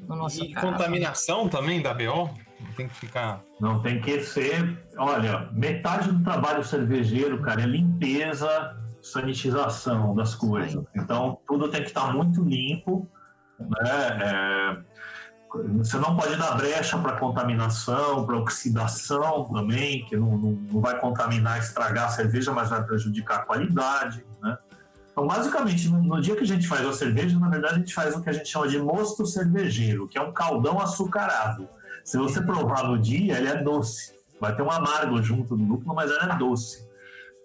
[0.08, 0.68] no nosso e caso.
[0.68, 2.30] contaminação também da BO?
[2.76, 3.42] Tem que ficar.
[3.60, 4.86] Não tem que ser.
[4.98, 10.84] Olha, metade do trabalho cervejeiro, cara, é limpeza, sanitização das coisas.
[10.96, 13.08] Então, tudo tem que estar muito limpo,
[13.60, 14.18] né?
[14.22, 14.78] É,
[15.78, 21.00] você não pode dar brecha para contaminação, para oxidação também, que não, não, não, vai
[21.00, 24.26] contaminar, estragar a cerveja, mas vai prejudicar a qualidade.
[24.42, 24.58] Né?
[25.16, 27.94] Então, basicamente, no, no, dia que a gente faz a cerveja, na verdade, a gente
[27.94, 31.70] faz o que a gente chama de mosto cervejeiro, que é um caldão açucarado.
[32.04, 34.14] Se você provar no dia, ele é doce.
[34.42, 36.86] Vai ter um amargo junto do lúpulo, mas ele é doce.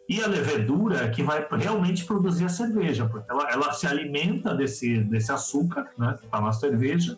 [0.09, 4.53] E a levedura é que vai realmente produzir a cerveja, porque ela, ela se alimenta
[4.53, 7.17] desse, desse açúcar, né, que está na cerveja,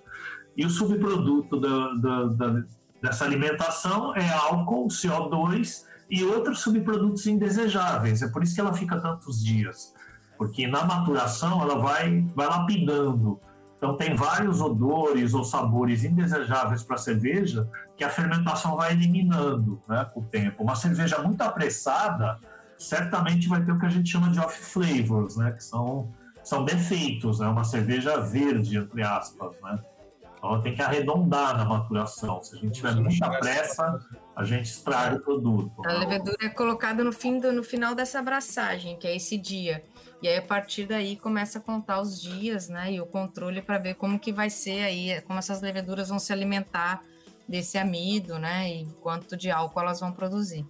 [0.54, 2.64] e o subproduto da, da, da,
[3.00, 8.20] dessa alimentação é álcool, CO2 e outros subprodutos indesejáveis.
[8.20, 9.94] É por isso que ela fica tantos dias,
[10.42, 13.40] porque na maturação ela vai, vai lapidando.
[13.76, 19.80] Então tem vários odores ou sabores indesejáveis para a cerveja que a fermentação vai eliminando
[19.88, 20.64] né, com o tempo.
[20.64, 22.40] Uma cerveja muito apressada
[22.76, 26.64] certamente vai ter o que a gente chama de off flavors, né, que são, são
[26.64, 27.40] defeitos.
[27.40, 29.78] É né, uma cerveja verde, entre aspas, né?
[30.42, 32.42] Então ela tem que arredondar na maturação.
[32.42, 34.00] Se a gente tiver muita pressa,
[34.34, 35.86] a gente estraga o produto.
[35.86, 39.84] A levedura é colocada no, fim do, no final dessa abraçagem, que é esse dia.
[40.22, 42.92] E aí, a partir daí, começa a contar os dias, né?
[42.92, 46.32] E o controle para ver como que vai ser aí, como essas leveduras vão se
[46.32, 47.02] alimentar
[47.48, 48.70] desse amido, né?
[48.70, 50.64] E quanto de álcool elas vão produzir.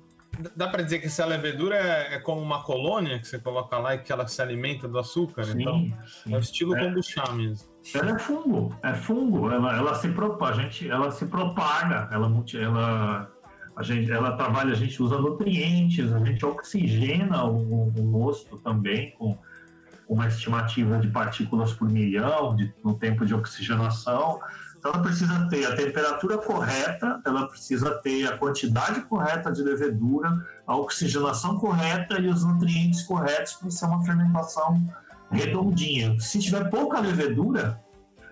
[0.56, 3.94] Dá para dizer que essa levedura é, é, como uma colônia que você coloca lá
[3.94, 5.44] e que ela se alimenta do açúcar?
[5.44, 6.32] Sim, então, sim.
[6.32, 6.80] é o estilo é.
[6.80, 7.68] kombucha mesmo.
[7.94, 9.50] Ela é fungo, é fungo.
[9.50, 12.08] Ela, ela se propaga, a gente, ela se propaga.
[12.10, 13.31] Ela, ela,
[13.74, 19.36] a gente, ela trabalha, a gente usa nutrientes, a gente oxigena o, o também com
[20.08, 24.40] uma estimativa de partículas por milhão de, no tempo de oxigenação.
[24.76, 30.44] Então, ela precisa ter a temperatura correta, ela precisa ter a quantidade correta de levedura,
[30.66, 34.84] a oxigenação correta e os nutrientes corretos para ser uma fermentação
[35.30, 36.18] redondinha.
[36.20, 37.80] Se tiver pouca levedura,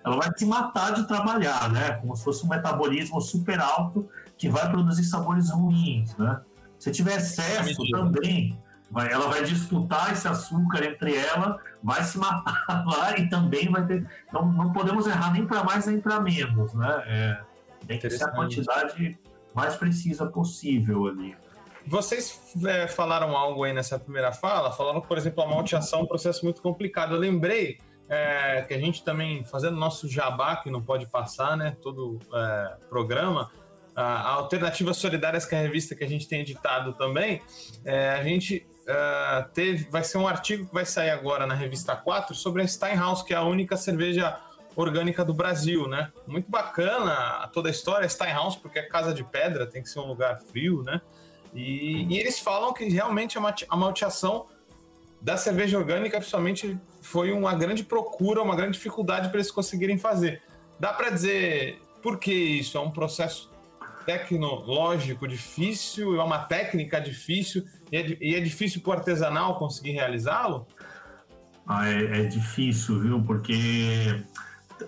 [0.03, 1.93] ela vai se matar de trabalhar, né?
[1.93, 4.07] Como se fosse um metabolismo super alto
[4.41, 6.41] que vai produzir sabores ruins, né?
[6.79, 8.57] Se tiver excesso também,
[8.89, 13.85] vai, ela vai disputar esse açúcar entre ela, vai se matar lá e também vai
[13.85, 14.03] ter.
[14.27, 17.03] Então não podemos errar nem para mais nem para menos, né?
[17.05, 17.41] É,
[17.85, 19.19] tem que ser a quantidade
[19.53, 21.37] mais precisa possível ali.
[21.85, 26.07] Vocês é, falaram algo aí nessa primeira fala, falaram, por exemplo, a malteação é um
[26.07, 27.13] processo muito complicado.
[27.13, 27.77] Eu lembrei
[28.09, 31.77] é, que a gente também, fazendo nosso jabá, que não pode passar, né?
[31.79, 33.51] Todo é, programa,
[33.95, 37.41] a Alternativas Solidárias, que é a revista que a gente tem editado também,
[37.83, 41.95] é, a gente uh, teve, vai ser um artigo que vai sair agora na revista
[41.95, 44.39] 4 sobre a Steinhaus, que é a única cerveja
[44.75, 46.11] orgânica do Brasil, né?
[46.25, 50.07] Muito bacana toda a história, Steinhaus, porque é casa de pedra, tem que ser um
[50.07, 51.01] lugar frio, né?
[51.53, 54.45] E, e eles falam que realmente a malteação
[55.21, 60.41] da cerveja orgânica, principalmente, foi uma grande procura, uma grande dificuldade para eles conseguirem fazer.
[60.79, 62.77] Dá para dizer por que isso?
[62.77, 63.50] É um processo
[64.05, 69.91] tecnológico difícil, é uma técnica difícil e é, e é difícil para o artesanal conseguir
[69.91, 70.67] realizá-lo?
[71.67, 73.23] Ah, é, é, difícil, viu?
[73.23, 74.23] Porque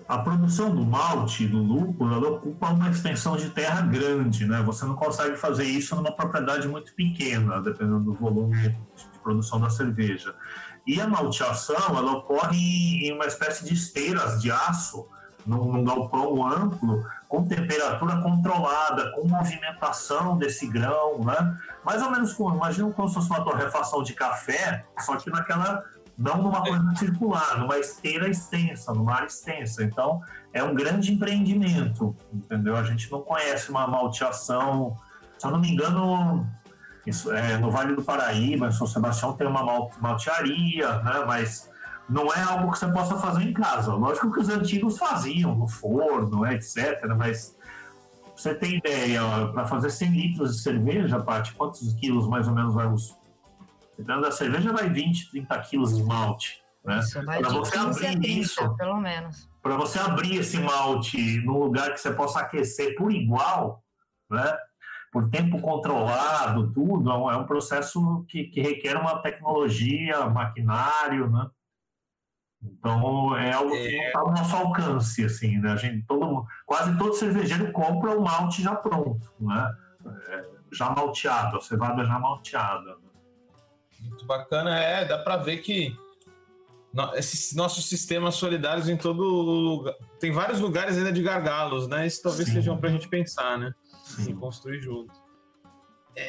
[0.08, 4.62] a produção do malte, do lúpulo, ela ocupa uma extensão de terra grande, né?
[4.62, 9.70] Você não consegue fazer isso numa propriedade muito pequena, dependendo do volume de produção da
[9.70, 10.34] cerveja.
[10.86, 15.06] E a malteação, ela ocorre em uma espécie de esteiras de aço,
[15.46, 21.58] num, num galpão amplo, com temperatura controlada, com movimentação desse grão, né?
[21.84, 25.82] Mais ou menos como, imagina como se fosse uma torrefação de café, só que naquela,
[26.16, 29.82] não numa coisa circular, numa esteira extensa, numa área extensa.
[29.82, 32.76] Então, é um grande empreendimento, entendeu?
[32.76, 34.96] A gente não conhece uma malteação,
[35.36, 36.46] se eu não me engano,
[37.04, 41.24] isso, é, no Vale do Paraíba, em São Sebastião, tem uma maltearia, né?
[41.26, 41.68] Mas
[42.08, 43.94] não é algo que você possa fazer em casa.
[43.94, 47.04] Lógico que os antigos faziam no forno, etc.
[47.16, 47.56] Mas
[48.34, 49.20] você tem ideia,
[49.52, 53.16] para fazer 100 litros de cerveja, Paty, quantos quilos mais ou menos vai os.
[53.98, 56.60] Da cerveja, vai 20, 30 quilos de malte.
[56.84, 57.00] Né?
[57.24, 59.48] Para você abrir 30, isso, pelo menos.
[59.62, 63.82] Para você abrir esse malte num lugar que você possa aquecer por igual,
[64.28, 64.52] né?
[65.14, 71.48] por tempo controlado, tudo, é um é processo que, que requer uma tecnologia, maquinário, né?
[72.64, 75.72] Então é algo que não está ao nosso alcance, assim, né?
[75.72, 79.70] A gente, todo, quase todo cervejeiro compra o malte já pronto, né?
[80.28, 82.96] É, já malteado, a cevada já malteada.
[82.96, 83.08] Né?
[84.00, 85.96] Muito bacana, é, dá para ver que
[87.14, 89.94] esses nossos sistemas solidários em todo lugar.
[90.20, 92.06] Tem vários lugares ainda de gargalos, né?
[92.06, 92.54] Isso talvez Sim.
[92.54, 93.74] seja para a gente pensar, né?
[94.04, 94.30] Sim.
[94.30, 95.23] E construir junto.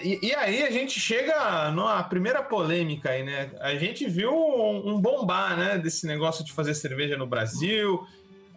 [0.04, 3.52] E, e, aí a gente chega na primeira polêmica aí, né?
[3.60, 5.78] A gente viu um, um bombar, né?
[5.78, 8.06] Desse negócio de fazer cerveja no Brasil,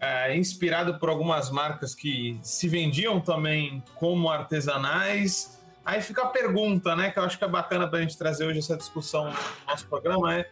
[0.01, 5.61] é, inspirado por algumas marcas que se vendiam também como artesanais.
[5.85, 7.11] Aí fica a pergunta, né?
[7.11, 9.37] Que eu acho que é bacana para a gente trazer hoje essa discussão no
[9.67, 10.49] nosso programa é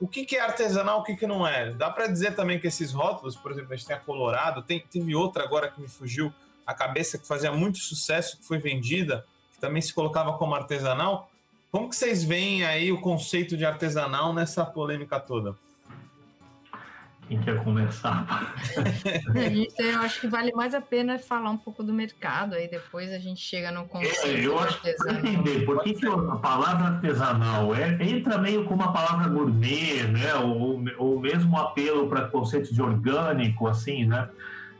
[0.00, 1.70] o que, que é artesanal, o que, que não é?
[1.72, 4.80] Dá para dizer também que esses rótulos, por exemplo, a gente tem a Colorado, tem,
[4.80, 6.32] teve outra agora que me fugiu
[6.66, 9.24] a cabeça que fazia muito sucesso, que foi vendida,
[9.64, 11.30] também se colocava como artesanal.
[11.70, 15.56] Como que vocês veem aí o conceito de artesanal nessa polêmica toda?
[17.26, 18.54] Quem quer começar?
[19.78, 23.18] eu acho que vale mais a pena falar um pouco do mercado, aí depois a
[23.18, 24.26] gente chega no conceito.
[24.26, 28.82] É, eu acho que entender por que, que a palavra artesanal é, entra meio como
[28.82, 30.34] a palavra gourmet, né?
[30.34, 34.28] Ou, ou mesmo apelo para conceito de orgânico, assim, né?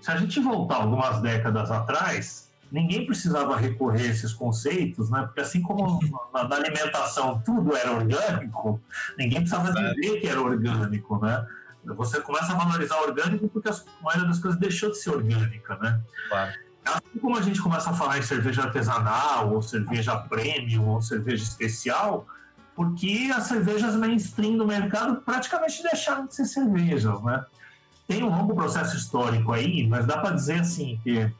[0.02, 2.43] Se a gente voltar algumas décadas atrás,
[2.74, 5.22] ninguém precisava recorrer a esses conceitos, né?
[5.22, 6.00] Porque assim como
[6.32, 8.80] na, na alimentação tudo era orgânico,
[9.16, 11.46] ninguém precisava dizer que era orgânico, né?
[11.84, 15.76] Você começa a valorizar o orgânico porque a maioria das coisas deixou de ser orgânica,
[15.76, 16.00] né?
[16.28, 16.52] Claro.
[16.84, 21.44] Assim como a gente começa a falar em cerveja artesanal, ou cerveja premium, ou cerveja
[21.44, 22.26] especial,
[22.74, 27.44] porque as cervejas mainstream do mercado praticamente deixaram de ser cervejas, né?
[28.08, 31.32] Tem um longo processo histórico aí, mas dá para dizer assim que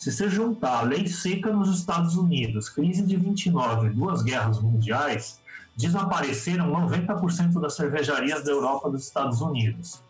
[0.00, 5.38] se você juntar a lei seca nos Estados Unidos, crise de 29, duas guerras mundiais,
[5.76, 10.02] desapareceram 90% das cervejarias da Europa e dos Estados Unidos.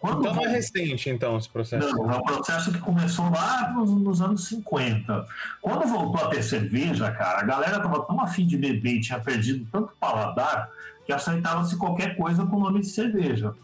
[0.00, 1.88] Quando então não é recente, então, esse processo?
[1.88, 5.24] Não, é um processo que começou lá nos, nos, anos 50.
[5.62, 9.20] Quando voltou a ter cerveja, cara, a galera tava tão afim de beber e tinha
[9.20, 10.68] perdido tanto paladar
[11.06, 13.54] que aceitava-se qualquer coisa com o nome de cerveja.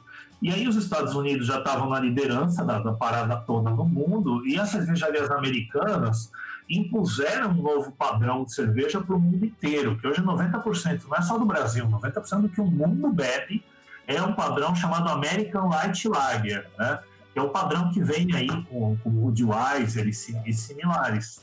[0.44, 4.46] E aí os Estados Unidos já estavam na liderança da, da parada toda no mundo
[4.46, 6.30] e as cervejarias americanas
[6.68, 11.22] impuseram um novo padrão de cerveja para o mundo inteiro, que hoje 90%, não é
[11.22, 13.64] só do Brasil, 90% do que o mundo bebe
[14.06, 16.98] é um padrão chamado American Light Lager, né?
[17.32, 20.10] que é o padrão que vem aí com, com Budweiser e,
[20.50, 21.42] e similares.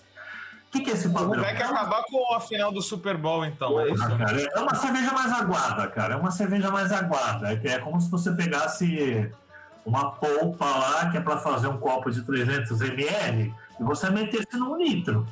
[0.72, 1.42] O que, que é esse padrão?
[1.42, 4.18] Vai que acabar com a final do Super Bowl, então, é isso?
[4.18, 6.14] Cara, é uma cerveja mais aguada, cara.
[6.14, 7.60] É uma cerveja mais aguada.
[7.62, 9.30] É como se você pegasse
[9.86, 14.56] uma polpa lá, que é para fazer um copo de 300 ml, e você metesse
[14.56, 15.28] num litro.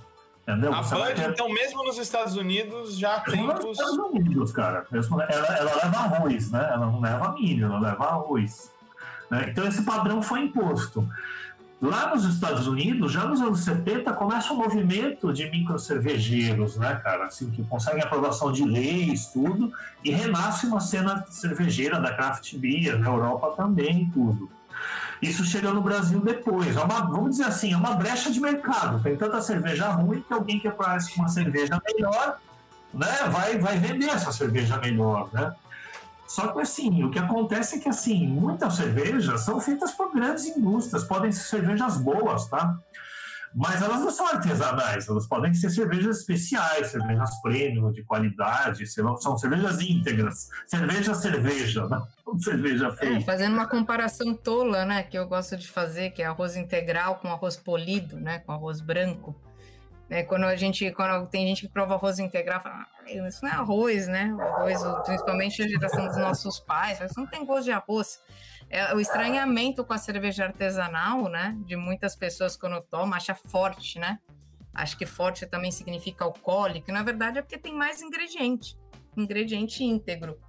[0.46, 0.74] Entendeu?
[0.74, 1.30] A Bud, ter...
[1.30, 3.64] então, mesmo nos Estados Unidos, já tempos...
[3.64, 4.86] Nos Estados Unidos, cara.
[4.92, 6.70] Ela, ela leva arroz, né?
[6.70, 8.74] Ela não leva milho, ela leva arroz.
[9.32, 9.46] Né?
[9.48, 11.08] Então, esse padrão foi imposto.
[11.82, 17.28] Lá nos Estados Unidos, já nos anos 70, começa um movimento de microcervejeiros, né, cara?
[17.28, 19.72] Assim, que conseguem aprovação de leis, tudo,
[20.04, 24.50] e renasce uma cena cervejeira da craft beer, na Europa também, tudo.
[25.22, 26.76] Isso chega no Brasil depois.
[26.76, 29.02] É uma, vamos dizer assim, é uma brecha de mercado.
[29.02, 32.40] Tem tanta cerveja ruim que alguém que aparece com uma cerveja melhor,
[32.94, 35.54] né, vai, vai vender essa cerveja melhor, né?
[36.30, 40.46] Só que assim, o que acontece é que assim, muitas cervejas são feitas por grandes
[40.46, 42.78] indústrias, podem ser cervejas boas, tá?
[43.56, 49.36] Mas elas não são artesanais, elas podem ser cervejas especiais, cervejas premium, de qualidade, são
[49.40, 50.50] cervejas íntegras.
[50.68, 51.90] Cerveja, cerveja,
[52.28, 53.16] não cerveja feita.
[53.16, 57.16] É, fazendo uma comparação tola, né, que eu gosto de fazer, que é arroz integral
[57.16, 59.36] com arroz polido, né, com arroz branco.
[60.10, 63.52] É, quando a gente, quando tem gente que prova arroz integral, fala, ah, isso não
[63.52, 64.34] é arroz, né?
[64.34, 68.20] O arroz, principalmente a geração dos nossos pais, isso não tem gosto de arroz.
[68.70, 71.56] É, o estranhamento com a cerveja artesanal, né?
[71.66, 74.20] De muitas pessoas quando tomam, acha forte, né?
[74.74, 78.78] Acho que forte também significa alcoólico, na verdade é porque tem mais ingrediente,
[79.18, 80.40] ingrediente íntegro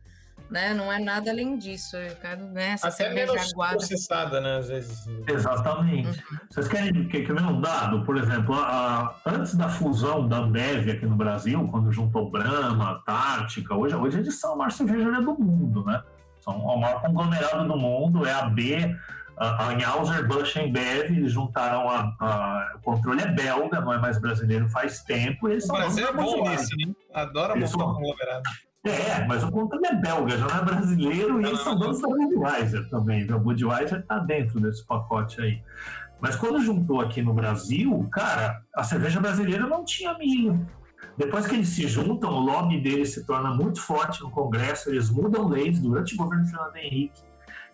[0.50, 0.74] né?
[0.74, 1.96] Não é nada além disso.
[1.96, 3.76] Eu quero né, essa Até menos aguada.
[3.76, 4.56] processada, né?
[4.56, 5.06] Às vezes.
[5.26, 6.08] Exatamente.
[6.08, 6.38] Uhum.
[6.50, 8.04] Vocês querem que, que um dado?
[8.04, 13.74] Por exemplo, a, antes da fusão da Ambev aqui no Brasil, quando juntou Brahma, Antártica,
[13.74, 16.02] hoje, hoje eles são a maior cervejaria do mundo, né?
[16.40, 18.96] São o maior conglomerado do mundo, é a B,
[19.36, 24.18] a Anheuser Busch Bev, eles juntaram a, a, o controle é belga, não é mais
[24.18, 25.48] brasileiro faz tempo.
[25.48, 26.92] E eles o Brasil é bom nisso, né?
[27.14, 27.80] Adora montar são...
[27.80, 28.42] conglomerado.
[28.84, 32.08] É, mas o controle é belga, já não é brasileiro, e eles são donos da
[32.08, 33.30] Budweiser também.
[33.30, 35.62] A Budweiser está dentro desse pacote aí.
[36.18, 40.66] Mas quando juntou aqui no Brasil, cara, a cerveja brasileira não tinha milho.
[41.16, 45.10] Depois que eles se juntam, o lobby deles se torna muito forte no Congresso, eles
[45.10, 47.20] mudam leis durante o governo Fernando Henrique,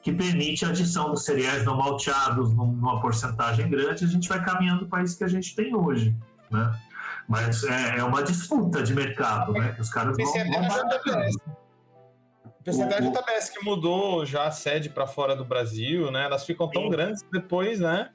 [0.02, 4.86] que permite a adição dos cereais não malteados numa porcentagem grande, a gente vai caminhando
[4.86, 6.16] para isso que a gente tem hoje.
[6.50, 6.72] Né?
[7.28, 9.72] Mas é, é uma disputa de mercado, né?
[9.72, 11.56] Que os caras vão, vão
[12.60, 16.24] Apesar da JBS que mudou já a sede para fora do Brasil, né?
[16.24, 16.90] Elas ficam tão Sim.
[16.90, 18.10] grandes depois, né?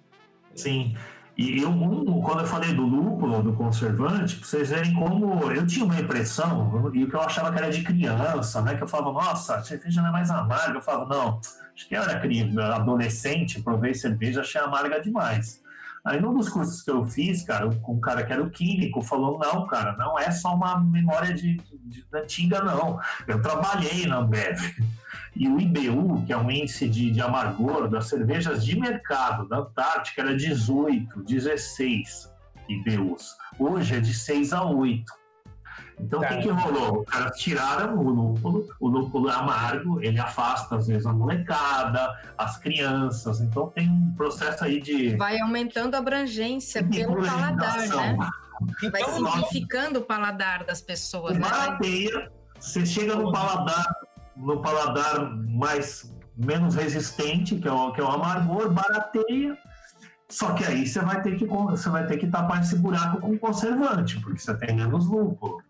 [0.54, 0.96] Sim.
[1.38, 5.66] E eu, um, quando eu falei do lúpulo, do conservante, pra vocês verem como eu
[5.66, 8.76] tinha uma impressão, e o que eu achava que era de criança, né?
[8.76, 10.78] Que eu falava, nossa, a cerveja não é mais amarga.
[10.78, 11.40] Eu falava, não,
[11.74, 15.64] acho que eu era criança, adolescente, provei cerveja, achei amarga demais.
[16.04, 19.38] Aí num dos cursos que eu fiz, cara, um cara que era o químico falou,
[19.38, 23.00] não, cara, não é só uma memória de, de, de antiga, não.
[23.28, 24.60] Eu trabalhei na Ambev.
[25.36, 29.60] E o IBU, que é um índice de, de amargor das cervejas de mercado da
[29.60, 32.30] Antártica, era 18, 16
[32.68, 33.36] IBUs.
[33.58, 35.21] Hoje é de 6 a 8.
[36.02, 37.02] Então, o que, que rolou?
[37.02, 42.10] Os caras tiraram o lúpulo, o lúpulo é amargo, ele afasta, às vezes, a molecada,
[42.38, 43.40] as crianças.
[43.42, 45.16] Então, tem um processo aí de.
[45.16, 47.86] Vai aumentando a abrangência pelo paladar, né?
[48.84, 51.34] Então, Vai simplificando o paladar das pessoas.
[51.34, 51.40] Né?
[51.40, 53.86] Barateia, você chega no paladar,
[54.38, 59.58] no paladar mais menos resistente, que é o, que é o amargor, barateia.
[60.30, 63.38] Só que aí você vai ter que você vai ter que tapar esse buraco com
[63.38, 65.62] conservante, porque você tem menos lúpulo.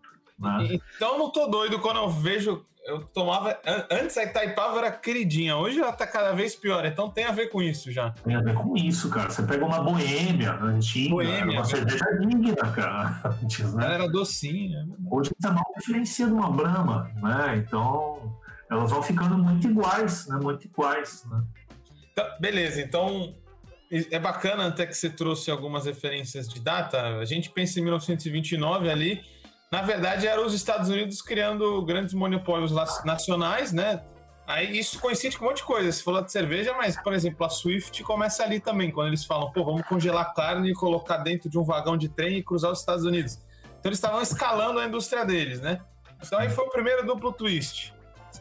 [0.42, 0.80] Né?
[0.96, 2.64] Então não tô doido quando eu vejo.
[2.84, 3.60] Eu tomava.
[3.88, 6.84] Antes a Itaipava era queridinha, hoje ela tá cada vez pior.
[6.84, 8.10] Então tem a ver com isso já.
[8.10, 9.30] Tem a ver com isso, cara.
[9.30, 13.36] Você pega uma boêmia antiga, boêmia, uma cerveja digna, cara.
[13.40, 13.84] Antes, né?
[13.84, 14.80] Ela era docinha.
[14.80, 17.64] É hoje você não diferencia de uma Brahma, né?
[17.64, 18.36] Então
[18.68, 20.40] elas vão ficando muito iguais, né?
[20.42, 21.40] Muito iguais, né?
[22.10, 23.34] Então, beleza, então
[24.10, 27.18] é bacana até que você trouxe algumas referências de data.
[27.18, 29.22] A gente pensa em 1929 ali
[29.72, 32.70] na verdade, eram os Estados Unidos criando grandes monopólios
[33.06, 34.04] nacionais, né?
[34.46, 35.90] Aí isso coincide com um monte de coisa.
[35.90, 39.50] Você falou de cerveja, mas, por exemplo, a Swift começa ali também, quando eles falam,
[39.50, 42.80] pô, vamos congelar carne e colocar dentro de um vagão de trem e cruzar os
[42.80, 43.38] Estados Unidos.
[43.78, 45.80] Então eles estavam escalando a indústria deles, né?
[46.22, 47.94] Então aí foi o primeiro duplo twist.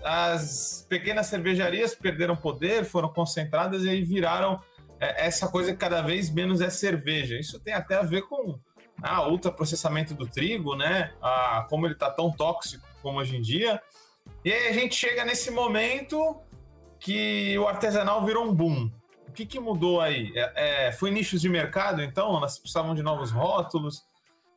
[0.03, 4.59] As pequenas cervejarias perderam poder, foram concentradas e aí viraram
[4.99, 7.39] é, essa coisa que cada vez menos é cerveja.
[7.39, 8.59] Isso tem até a ver com
[9.01, 11.13] ah, ultraprocessamento do trigo, né?
[11.21, 13.81] Ah, como ele está tão tóxico como hoje em dia.
[14.45, 16.37] E aí a gente chega nesse momento
[16.99, 18.91] que o artesanal virou um boom.
[19.27, 20.31] O que, que mudou aí?
[20.35, 22.35] É, é, foi nichos de mercado, então?
[22.35, 24.03] Elas precisavam de novos rótulos?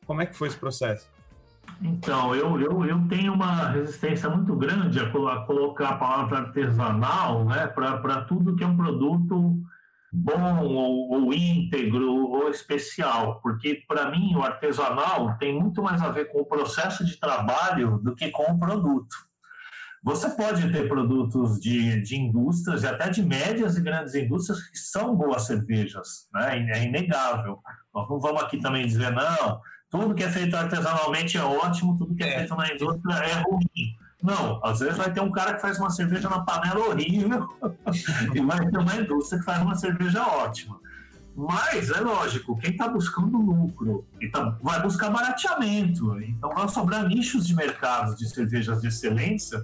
[0.05, 1.09] Como é que foi esse processo?
[1.81, 7.67] Então, eu, eu, eu tenho uma resistência muito grande a, colocar a palavra artesanal né,
[7.67, 9.59] para tudo que é um produto
[10.15, 16.09] bom ou, ou íntegro ou especial, porque para mim o artesanal tem muito mais a
[16.09, 19.15] ver com o processo de trabalho do que com o produto.
[20.03, 24.77] Você pode ter produtos de, de indústrias e até de médias e grandes indústrias que
[24.77, 26.59] são boas cervejas, né?
[26.73, 27.59] é inegável.
[27.93, 29.59] Nós não vamos aqui também dizer, não,
[29.89, 32.37] tudo que é feito artesanalmente é ótimo, tudo que é, é.
[32.37, 33.95] feito na indústria é ruim.
[34.25, 37.47] Não, às vezes vai ter um cara que faz uma cerveja na panela horrível
[38.33, 40.79] e vai ter uma indústria que faz uma cerveja ótima.
[41.37, 46.19] Mas é lógico, quem está buscando lucro tá, vai buscar barateamento.
[46.21, 49.63] Então vai sobrar nichos de mercado de cervejas de excelência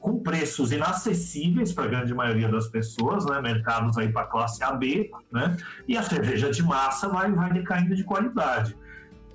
[0.00, 3.40] com preços inacessíveis para a grande maioria das pessoas, né?
[3.40, 5.56] mercados aí para classe AB, né?
[5.86, 8.74] e a cerveja de massa vai, vai decaindo de qualidade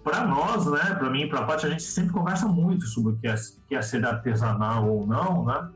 [0.08, 3.12] para nós, né, para mim e para a Paty, a gente sempre conversa muito sobre
[3.12, 3.36] o que é,
[3.68, 5.68] que é ser artesanal ou não, né?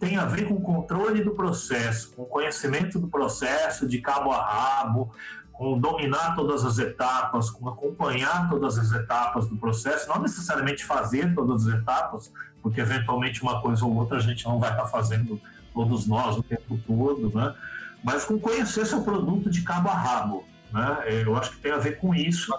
[0.00, 4.32] Tem a ver com o controle do processo, com o conhecimento do processo de cabo
[4.32, 5.14] a rabo,
[5.52, 11.32] com dominar todas as etapas, com acompanhar todas as etapas do processo, não necessariamente fazer
[11.32, 15.40] todas as etapas, porque eventualmente uma coisa ou outra a gente não vai estar fazendo
[15.72, 17.54] todos nós o tempo todo, né?
[18.02, 21.04] Mas com conhecer seu produto de cabo a rabo, né?
[21.24, 22.52] Eu acho que tem a ver com isso.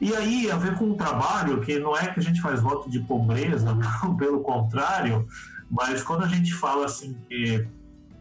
[0.00, 2.88] E aí, a ver com o trabalho, que não é que a gente faz voto
[2.90, 5.28] de pobreza, não, pelo contrário,
[5.70, 7.66] mas quando a gente fala assim que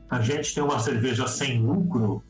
[0.10, 2.22] a gente tem uma cerveja sem lucro,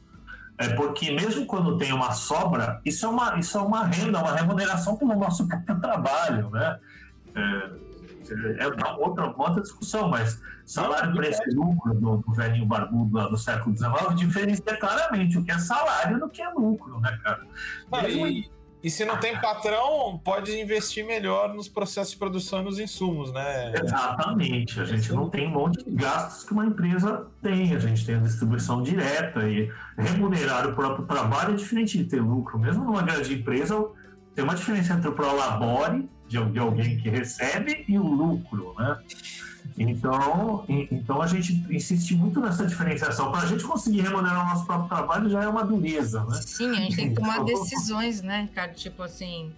[0.58, 4.36] é porque mesmo quando tem uma sobra, isso é uma, isso é uma renda, uma
[4.36, 6.80] remuneração pelo nosso próprio trabalho, né?
[7.34, 7.80] É,
[8.60, 13.30] é uma outra, uma outra discussão, mas salário, preço e lucro do, do velhinho barbudo
[13.30, 17.42] do século XIX diferencia claramente o que é salário do que é lucro, né, cara?
[17.92, 22.64] Mesmo, e e se não tem patrão, pode investir melhor nos processos de produção e
[22.64, 23.74] nos insumos, né?
[23.84, 24.80] Exatamente.
[24.80, 27.76] A gente não tem um monte de gastos que uma empresa tem.
[27.76, 32.22] A gente tem a distribuição direta e remunerar o próprio trabalho é diferente de ter
[32.22, 32.58] lucro.
[32.58, 33.86] Mesmo numa grande empresa,
[34.34, 38.98] tem uma diferença entre o prolabore, de, alguém que recebe, e o lucro, né?
[39.78, 43.32] Então, então a gente insiste muito nessa diferenciação.
[43.32, 46.42] Para a gente conseguir remunerar o nosso próprio trabalho já é uma dureza, né?
[46.42, 48.74] Sim, a gente tem que tomar então, decisões, né, cara?
[48.74, 49.54] Tipo assim,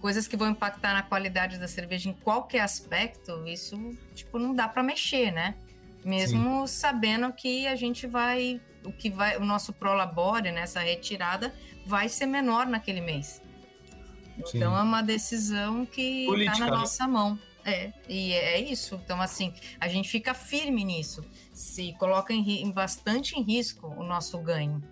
[0.00, 3.76] coisas que vão impactar na qualidade da cerveja em qualquer aspecto, isso,
[4.14, 5.54] tipo, não dá para mexer, né?
[6.04, 6.74] mesmo Sim.
[6.74, 11.54] sabendo que a gente vai, o que vai, o nosso prolabore nessa retirada
[11.86, 13.42] vai ser menor naquele mês.
[14.44, 14.58] Sim.
[14.58, 16.70] Então é uma decisão que está na né?
[16.72, 17.38] nossa mão.
[17.64, 19.00] É, e é isso.
[19.02, 21.24] Então, assim, a gente fica firme nisso.
[21.52, 24.82] Se coloca em, bastante em risco o nosso ganho.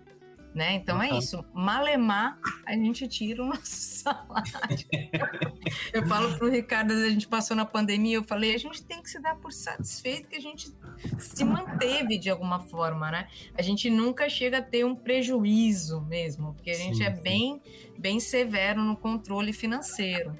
[0.54, 0.74] Né?
[0.74, 1.02] Então uhum.
[1.02, 1.42] é isso.
[1.54, 3.64] Malemar, a gente tira o nosso
[4.04, 4.86] salário.
[5.94, 9.02] eu falo para o Ricardo, a gente passou na pandemia, eu falei, a gente tem
[9.02, 10.70] que se dar por satisfeito que a gente
[11.18, 13.28] se manteve de alguma forma, né?
[13.56, 17.62] A gente nunca chega a ter um prejuízo mesmo, porque a gente sim, é bem,
[17.98, 20.36] bem severo no controle financeiro.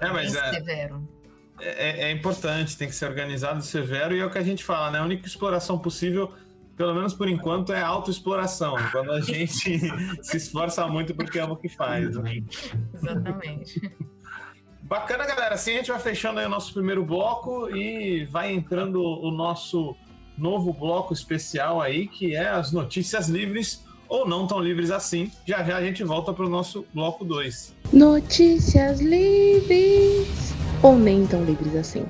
[0.00, 1.08] É, mas bem é, severo.
[1.60, 4.90] É, é, importante, tem que ser organizado, severo, e é o que a gente fala,
[4.90, 4.98] né?
[4.98, 6.32] A única exploração possível
[6.76, 8.76] pelo menos por enquanto, é autoexploração.
[8.90, 9.78] Quando a gente
[10.22, 12.16] se esforça muito porque ama o que faz.
[12.16, 12.42] Né?
[12.92, 13.92] Exatamente.
[14.82, 15.54] Bacana, galera.
[15.54, 19.96] Assim a gente vai fechando aí o nosso primeiro bloco e vai entrando o nosso
[20.36, 25.30] novo bloco especial aí, que é as notícias livres ou não tão livres assim.
[25.46, 27.74] Já já a gente volta para o nosso bloco 2.
[27.92, 30.54] Notícias livres
[30.84, 32.04] ou nem tão livres assim.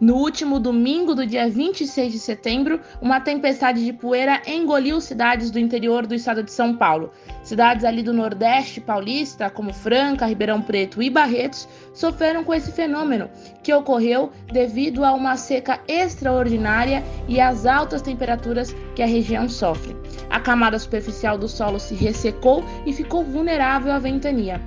[0.00, 5.58] No último domingo do dia 26 de setembro, uma tempestade de poeira engoliu cidades do
[5.58, 7.10] interior do estado de São Paulo.
[7.42, 13.28] Cidades ali do Nordeste paulista, como Franca, Ribeirão Preto e Barretos, sofreram com esse fenômeno,
[13.62, 19.96] que ocorreu devido a uma seca extraordinária e às altas temperaturas que a região sofre.
[20.30, 24.60] A camada superficial do solo se ressecou e ficou vulnerável à ventania.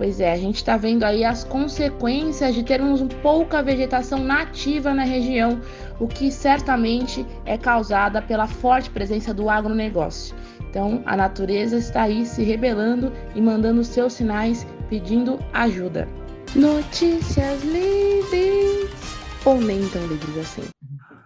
[0.00, 5.04] Pois é, a gente está vendo aí as consequências de termos pouca vegetação nativa na
[5.04, 5.60] região,
[6.00, 10.34] o que certamente é causada pela forte presença do agronegócio.
[10.70, 16.08] Então, a natureza está aí se rebelando e mandando seus sinais pedindo ajuda.
[16.56, 18.88] Notícias livres
[19.44, 20.62] ou nem tão livres assim.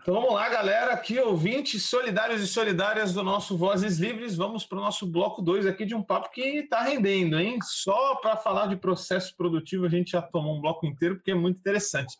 [0.05, 4.77] Então vamos lá, galera, aqui ouvintes solidários e solidárias do nosso Vozes Livres, vamos para
[4.77, 7.59] o nosso bloco 2 aqui de um papo que está rendendo, hein?
[7.63, 11.35] Só para falar de processo produtivo a gente já tomou um bloco inteiro porque é
[11.35, 12.19] muito interessante.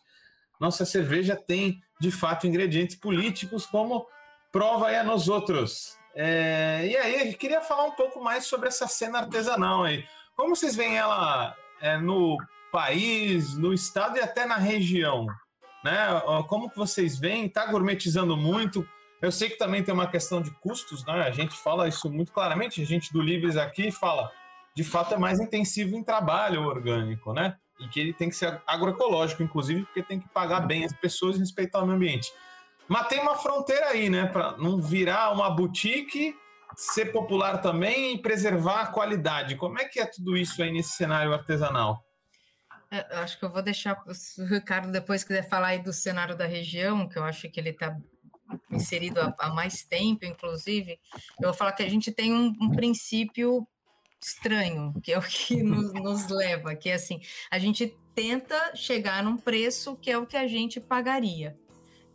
[0.59, 4.07] Nossa cerveja tem, de fato, ingredientes políticos como
[4.51, 5.95] prova é nos outros.
[6.15, 6.87] É...
[6.87, 10.03] E aí, queria falar um pouco mais sobre essa cena artesanal aí.
[10.35, 12.35] Como vocês veem ela é, no
[12.71, 15.27] país, no estado e até na região?
[15.85, 15.95] Né?
[16.47, 17.45] Como que vocês veem?
[17.45, 18.83] Está gourmetizando muito?
[19.21, 21.13] Eu sei que também tem uma questão de custos, né?
[21.21, 24.31] A gente fala isso muito claramente, a gente do Livres aqui fala,
[24.75, 27.55] de fato é mais intensivo em trabalho orgânico, né?
[27.79, 31.35] E que ele tem que ser agroecológico, inclusive, porque tem que pagar bem as pessoas
[31.35, 32.33] e respeitar o meio ambiente.
[32.87, 34.25] Mas tem uma fronteira aí, né?
[34.25, 36.35] Para não virar uma boutique,
[36.75, 39.55] ser popular também e preservar a qualidade.
[39.55, 42.03] Como é que é tudo isso aí nesse cenário artesanal?
[42.91, 44.11] É, acho que eu vou deixar o
[44.45, 47.97] Ricardo depois quiser falar aí do cenário da região, que eu acho que ele está
[48.71, 50.99] inserido há, há, mais tempo, inclusive.
[51.39, 53.67] Eu vou falar que a gente tem um, um princípio
[54.21, 57.21] estranho, que é o que nos, nos, leva, que é assim,
[57.51, 61.57] a gente tenta chegar num preço que é o que a gente pagaria.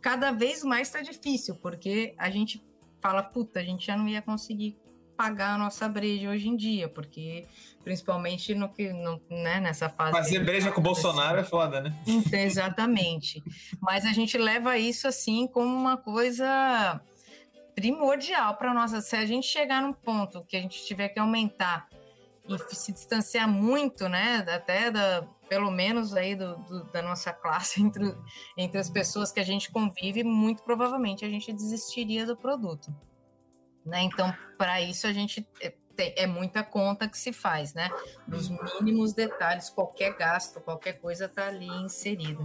[0.01, 2.63] Cada vez mais está difícil, porque a gente
[2.99, 4.77] fala, puta, a gente já não ia conseguir
[5.21, 7.45] pagar a nossa breja hoje em dia, porque
[7.83, 10.13] principalmente no que no, né, nessa fase.
[10.13, 11.95] Fazer breja com o Bolsonaro é foda, né?
[12.33, 13.43] Exatamente.
[13.79, 16.99] Mas a gente leva isso assim como uma coisa
[17.75, 18.91] primordial para nós.
[19.05, 21.87] Se a gente chegar num ponto que a gente tiver que aumentar
[22.49, 27.79] e se distanciar muito, né, até da, pelo menos aí do, do, da nossa classe
[27.85, 28.11] entre,
[28.57, 32.91] entre as pessoas que a gente convive, muito provavelmente a gente desistiria do produto.
[33.85, 34.03] Né?
[34.03, 35.47] Então, para isso a gente
[35.97, 37.89] é, é muita conta que se faz, né?
[38.27, 42.43] Dos mínimos detalhes, qualquer gasto, qualquer coisa está ali inserida.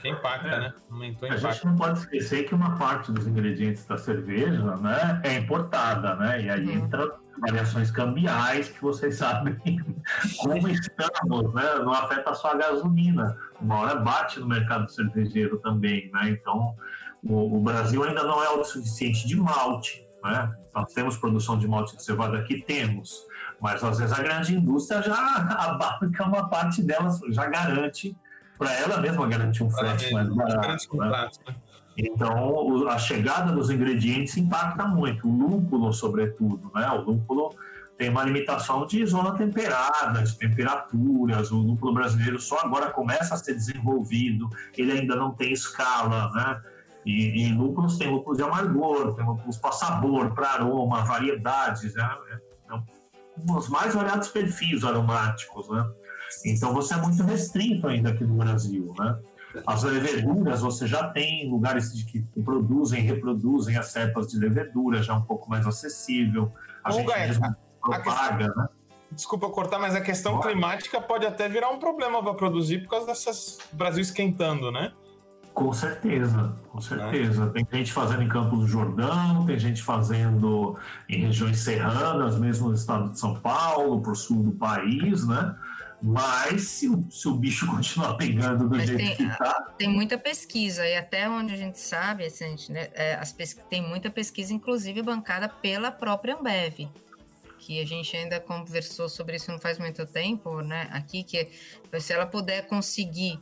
[0.00, 0.60] Que impacta, é.
[0.60, 0.74] né?
[0.90, 5.34] Aumentou a gente não pode esquecer que uma parte dos ingredientes da cerveja né, é
[5.34, 6.42] importada, né?
[6.42, 6.84] E aí uhum.
[6.84, 9.56] entra variações cambiais que vocês sabem
[10.38, 11.74] como estamos, né?
[11.76, 13.36] Não afeta só a gasolina.
[13.60, 16.30] Uma hora bate no mercado cervejeiro também, né?
[16.30, 16.74] Então,
[17.22, 20.52] o, o Brasil ainda não é autossuficiente de malte, né?
[20.74, 22.62] Nós temos produção de malte de cevada aqui?
[22.62, 23.26] Temos.
[23.60, 25.16] Mas às vezes a grande indústria já
[25.58, 28.16] abarca uma parte delas, já garante,
[28.56, 30.96] para ela mesma garantir um frete mais barato.
[30.96, 31.08] Né?
[31.08, 31.54] né?
[31.96, 35.28] Então, a chegada dos ingredientes impacta muito.
[35.28, 36.88] O lúpulo, sobretudo, né?
[36.90, 37.54] O lúpulo
[37.96, 41.50] tem uma limitação de zona temperada, de temperaturas.
[41.50, 46.62] O lúpulo brasileiro só agora começa a ser desenvolvido, ele ainda não tem escala, né?
[47.06, 52.10] E, e lúpulos tem lúpulos de amargor, tem lúpulos para sabor, para aroma, variedades, né?
[52.64, 52.84] Então,
[53.56, 55.88] os mais variados perfis aromáticos, né?
[56.44, 59.18] Então você é muito restrito ainda aqui no Brasil, né?
[59.66, 65.16] As leveduras, você já tem lugares que produzem, reproduzem as cepas de levedura, já é
[65.16, 66.52] um pouco mais acessível.
[66.84, 68.62] A gente mesmo propaga, questão...
[68.62, 68.68] né?
[69.10, 73.06] Desculpa cortar, mas a questão climática pode até virar um problema para produzir por causa
[73.06, 74.92] dessas Brasil esquentando, né?
[75.58, 77.50] Com certeza, com certeza.
[77.50, 80.78] Tem gente fazendo em Campos do Jordão, tem gente fazendo
[81.08, 85.56] em regiões serranas, mesmo no estado de São Paulo, para o sul do país, né?
[86.00, 89.74] Mas se o, se o bicho continuar pegando do Mas jeito tem, que está.
[89.76, 93.34] Tem muita pesquisa, e até onde a gente sabe, assim, a gente, né, é, as
[93.68, 96.88] tem muita pesquisa, inclusive bancada pela própria Ambev
[97.58, 100.88] que a gente ainda conversou sobre isso não faz muito tempo, né?
[100.92, 101.50] Aqui que
[101.98, 103.40] se ela puder conseguir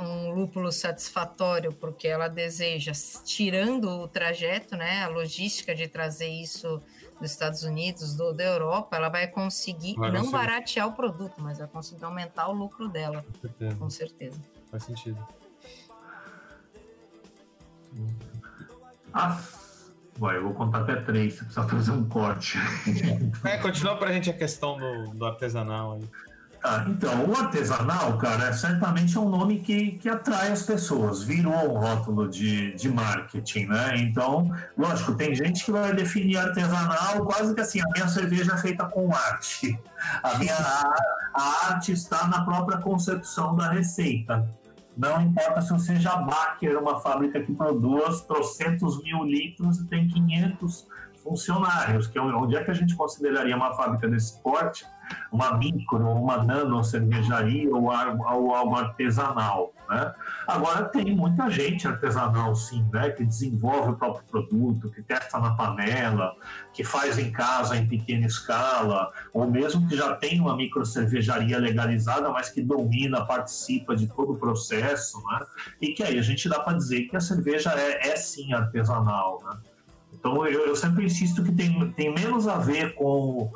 [0.00, 2.92] um lúpulo satisfatório porque ela deseja,
[3.24, 6.80] tirando o trajeto, né, a logística de trazer isso
[7.20, 11.58] dos Estados Unidos, do, da Europa, ela vai conseguir vai não baratear o produto, mas
[11.58, 13.76] vai conseguir aumentar o lucro dela, com certeza.
[13.76, 14.40] Com certeza.
[14.70, 15.18] Faz sentido.
[19.12, 19.40] Ah,
[20.16, 22.58] vai, eu vou contar até três, você precisa fazer um corte.
[23.44, 26.08] É, continua pra gente a questão do, do artesanal aí.
[26.66, 31.22] Ah, então, o artesanal, cara, é certamente é um nome que, que atrai as pessoas,
[31.22, 33.98] virou um rótulo de, de marketing, né?
[33.98, 38.56] Então, lógico, tem gente que vai definir artesanal quase que assim, a minha cerveja é
[38.56, 39.78] feita com arte.
[40.22, 40.94] A minha a,
[41.34, 44.48] a arte está na própria concepção da receita.
[44.96, 50.08] Não importa se você já Baker, uma fábrica que produz trocentos mil litros e tem
[50.08, 50.86] 500
[51.22, 54.86] funcionários, que é onde é que a gente consideraria uma fábrica desse porte
[55.30, 59.74] uma micro, uma nano cervejaria ou algo, ou algo artesanal.
[59.88, 60.14] Né?
[60.46, 63.10] Agora tem muita gente artesanal sim, né?
[63.10, 66.34] que desenvolve o próprio produto, que testa na panela,
[66.72, 71.58] que faz em casa em pequena escala, ou mesmo que já tem uma micro cervejaria
[71.58, 75.40] legalizada, mas que domina, participa de todo o processo, né?
[75.80, 79.42] e que aí a gente dá para dizer que a cerveja é, é sim artesanal.
[79.44, 79.58] Né?
[80.14, 83.52] Então eu, eu sempre insisto que tem, tem menos a ver com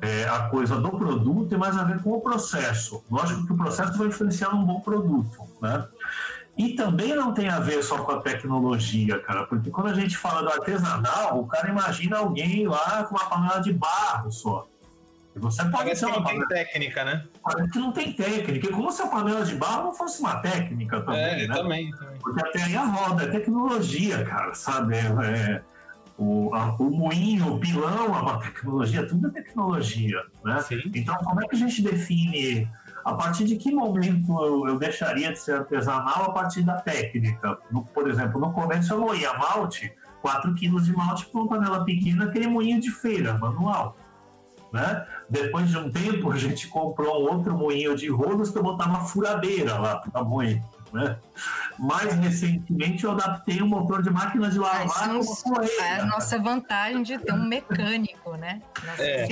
[0.00, 3.04] é, a coisa do produto e mais a ver com o processo.
[3.10, 5.86] Lógico que o processo vai influenciar num bom produto, né?
[6.56, 10.16] E também não tem a ver só com a tecnologia, cara, porque quando a gente
[10.16, 14.66] fala do artesanal, o cara imagina alguém lá com uma panela de barro só.
[15.34, 16.46] E você pode Parece que não panela...
[16.48, 17.24] tem técnica, né?
[17.42, 18.66] Parece que não tem técnica.
[18.66, 21.54] E como se a panela de barro não fosse uma técnica também, é, né?
[21.54, 22.18] Também, também.
[22.20, 24.96] Porque até aí a roda, é tecnologia, cara, sabe?
[24.96, 25.62] É,
[26.18, 30.60] o, a, o moinho, o pilão é uma tecnologia, tudo é tecnologia, né?
[30.62, 30.80] Sim.
[30.94, 32.68] Então, como é que a gente define
[33.04, 37.58] a partir de que momento eu, eu, deixaria de ser artesanal a partir da técnica?
[37.70, 39.92] No, por exemplo, no começo eu moía malte,
[40.22, 43.96] 4 quilos de malte para uma panela pequena, aquele moinho de feira, manual.
[44.72, 45.06] Né?
[45.28, 49.04] Depois de um tempo, a gente comprou um outro moinho de rolos que eu botava
[49.04, 50.62] furadeira lá para moer.
[50.92, 51.18] Né?
[51.78, 55.08] Mais recentemente eu adaptei um motor de máquina de lavar
[55.44, 58.62] com É a nossa vantagem de ter um mecânico, né?
[58.98, 59.26] é.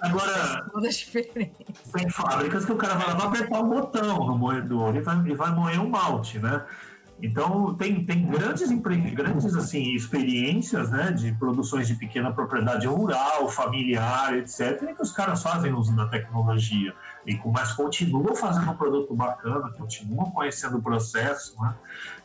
[0.00, 0.66] Agora,
[1.92, 5.16] tem fábricas que o cara vai lá para apertar um botão no moedor e vai,
[5.26, 6.62] e vai moer um malte, né?
[7.22, 14.36] Então, tem, tem grandes, grandes assim, experiências né, de produções de pequena propriedade rural, familiar,
[14.36, 16.94] etc., que os caras fazem uso da tecnologia
[17.26, 21.74] e mas continuam fazendo um produto bacana, continuam conhecendo o processo, né?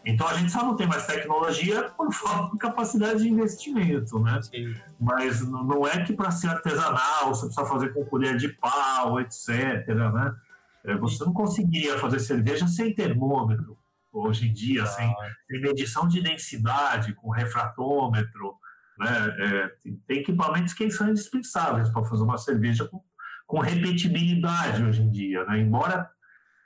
[0.06, 4.42] Então a gente só não tem mais tecnologia por falta de capacidade de investimento, né?
[4.42, 4.76] Sim.
[5.00, 9.88] Mas não é que para ser artesanal você precisa fazer com colher de pau, etc,
[9.88, 10.36] né?
[10.84, 13.78] É, você não conseguiria fazer cerveja sem termômetro
[14.12, 14.88] hoje em dia, ah.
[14.88, 15.16] sem,
[15.50, 18.56] sem medição de densidade, com refratômetro,
[18.98, 19.36] né?
[19.40, 23.02] É, tem, tem equipamentos que são indispensáveis para fazer uma cerveja com
[23.50, 25.60] com repetibilidade hoje em dia, né?
[25.60, 26.08] Embora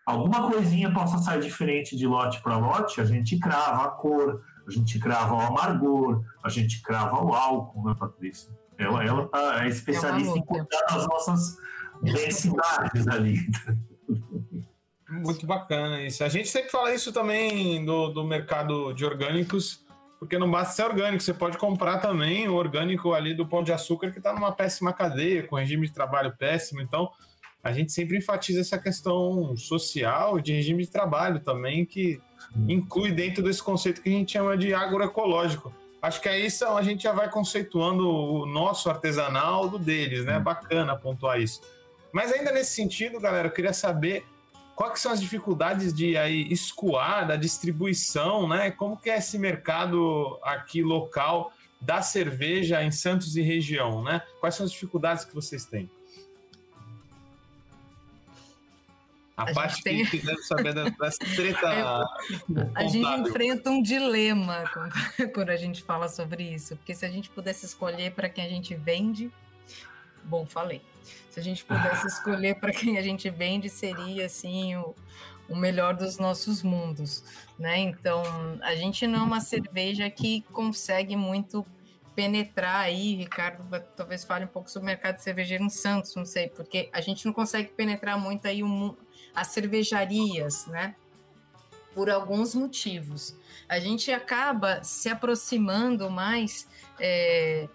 [0.05, 4.69] alguma coisinha possa sair diferente de lote para lote, a gente crava a cor, a
[4.69, 8.51] gente crava o amargor, a gente crava o álcool, né, Patrícia?
[8.77, 11.55] Ela, ela tá, é especialista é em cuidar das nossas
[12.01, 13.37] densidades ali.
[15.09, 16.21] Muito bacana isso.
[16.21, 19.82] A gente sempre fala isso também do, do mercado de orgânicos,
[20.23, 23.73] porque não basta ser orgânico, você pode comprar também o orgânico ali do Pão de
[23.73, 26.81] Açúcar, que está numa péssima cadeia, com regime de trabalho péssimo.
[26.81, 27.11] Então,
[27.61, 32.21] a gente sempre enfatiza essa questão social e de regime de trabalho também, que
[32.67, 35.73] inclui dentro desse conceito que a gente chama de agroecológico.
[36.01, 40.39] Acho que aí são, a gente já vai conceituando o nosso artesanal do deles, né?
[40.39, 41.61] Bacana pontuar isso.
[42.13, 44.25] Mas ainda nesse sentido, galera, eu queria saber
[44.75, 48.71] quais são as dificuldades de aí escoar da distribuição, né?
[48.71, 54.21] Como que é esse mercado aqui local da cerveja em Santos e região, né?
[54.39, 55.89] Quais são as dificuldades que vocês têm?
[59.35, 60.05] A, a parte tem...
[60.05, 62.05] que deve saber dessa treta.
[62.75, 64.63] A gente enfrenta um dilema
[65.33, 68.49] quando a gente fala sobre isso, porque se a gente pudesse escolher para quem a
[68.49, 69.31] gente vende,
[70.23, 70.81] bom, falei.
[71.33, 74.93] Se a gente pudesse escolher para quem a gente vende, seria assim o,
[75.49, 77.23] o melhor dos nossos mundos,
[77.57, 77.79] né?
[77.79, 78.21] Então,
[78.61, 81.65] a gente não é uma cerveja que consegue muito
[82.13, 83.63] penetrar aí, Ricardo,
[83.95, 87.25] talvez fale um pouco sobre o mercado cervejeiro em Santos, não sei, porque a gente
[87.25, 88.95] não consegue penetrar muito aí o,
[89.33, 90.93] as cervejarias, né?
[91.95, 93.35] Por alguns motivos.
[93.67, 96.67] A gente acaba se aproximando mais,
[96.99, 97.67] é,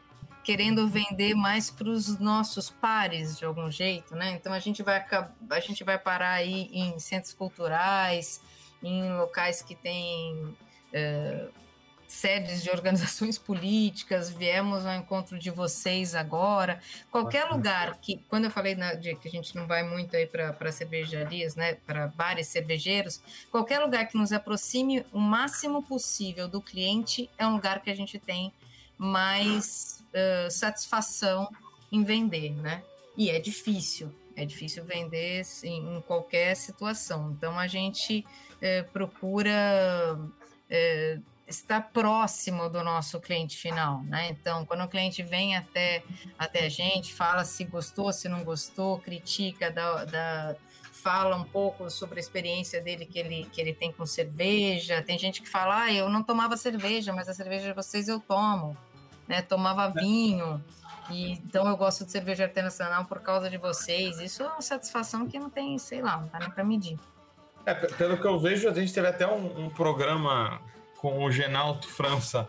[0.49, 4.31] querendo vender mais para os nossos pares de algum jeito, né?
[4.31, 5.05] Então a gente vai
[5.51, 8.41] a gente vai parar aí em centros culturais,
[8.83, 10.57] em locais que têm
[10.91, 11.49] é,
[12.07, 16.81] sedes de organizações políticas, viemos ao encontro de vocês agora.
[17.11, 20.27] Qualquer lugar que, quando eu falei na, de que a gente não vai muito aí
[20.27, 23.21] para cervejarias, né, para bares cervejeiros,
[23.51, 27.95] qualquer lugar que nos aproxime o máximo possível do cliente é um lugar que a
[27.95, 28.51] gente tem
[28.97, 31.49] mais uh, satisfação
[31.91, 32.83] em vender, né?
[33.17, 37.33] E é difícil, é difícil vender assim, em qualquer situação.
[37.37, 38.25] Então a gente
[38.57, 44.29] uh, procura uh, está próximo do nosso cliente final, né?
[44.29, 46.03] Então, quando o cliente vem até,
[46.39, 50.57] até a gente, fala se gostou, se não gostou, critica, dá, dá,
[50.93, 55.03] fala um pouco sobre a experiência dele que ele, que ele tem com cerveja.
[55.03, 58.21] Tem gente que fala, ah, eu não tomava cerveja, mas a cerveja de vocês eu
[58.21, 58.77] tomo,
[59.29, 59.43] né?
[59.43, 60.63] Tomava vinho.
[61.11, 64.19] E, então eu gosto de cerveja artesanal por causa de vocês.
[64.19, 66.99] Isso é uma satisfação que não tem, sei lá, não tá nem para medir.
[67.65, 70.61] É, pelo que eu vejo, a gente teve até um, um programa
[70.97, 72.47] com o Genalto França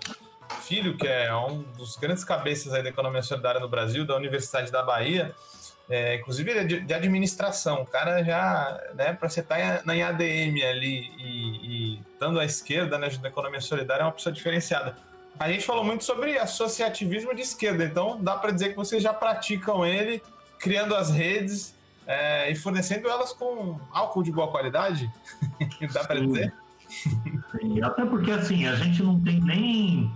[0.61, 4.81] Filho, que é um dos grandes cabeças da economia solidária no Brasil, da Universidade da
[4.81, 5.35] Bahia,
[5.89, 7.81] é, inclusive ele é de, de, administração.
[7.81, 12.45] O cara já, né, para você estar tá na ADM ali e, e estando à
[12.45, 14.95] esquerda né, da economia solidária é uma pessoa diferenciada.
[15.39, 19.13] A gente falou muito sobre associativismo de esquerda, então dá para dizer que vocês já
[19.13, 20.21] praticam ele,
[20.59, 21.73] criando as redes
[22.05, 25.09] é, e fornecendo elas com álcool de boa qualidade?
[25.93, 26.53] dá para dizer?
[26.89, 30.11] Sim, até porque assim, a gente não tem nem,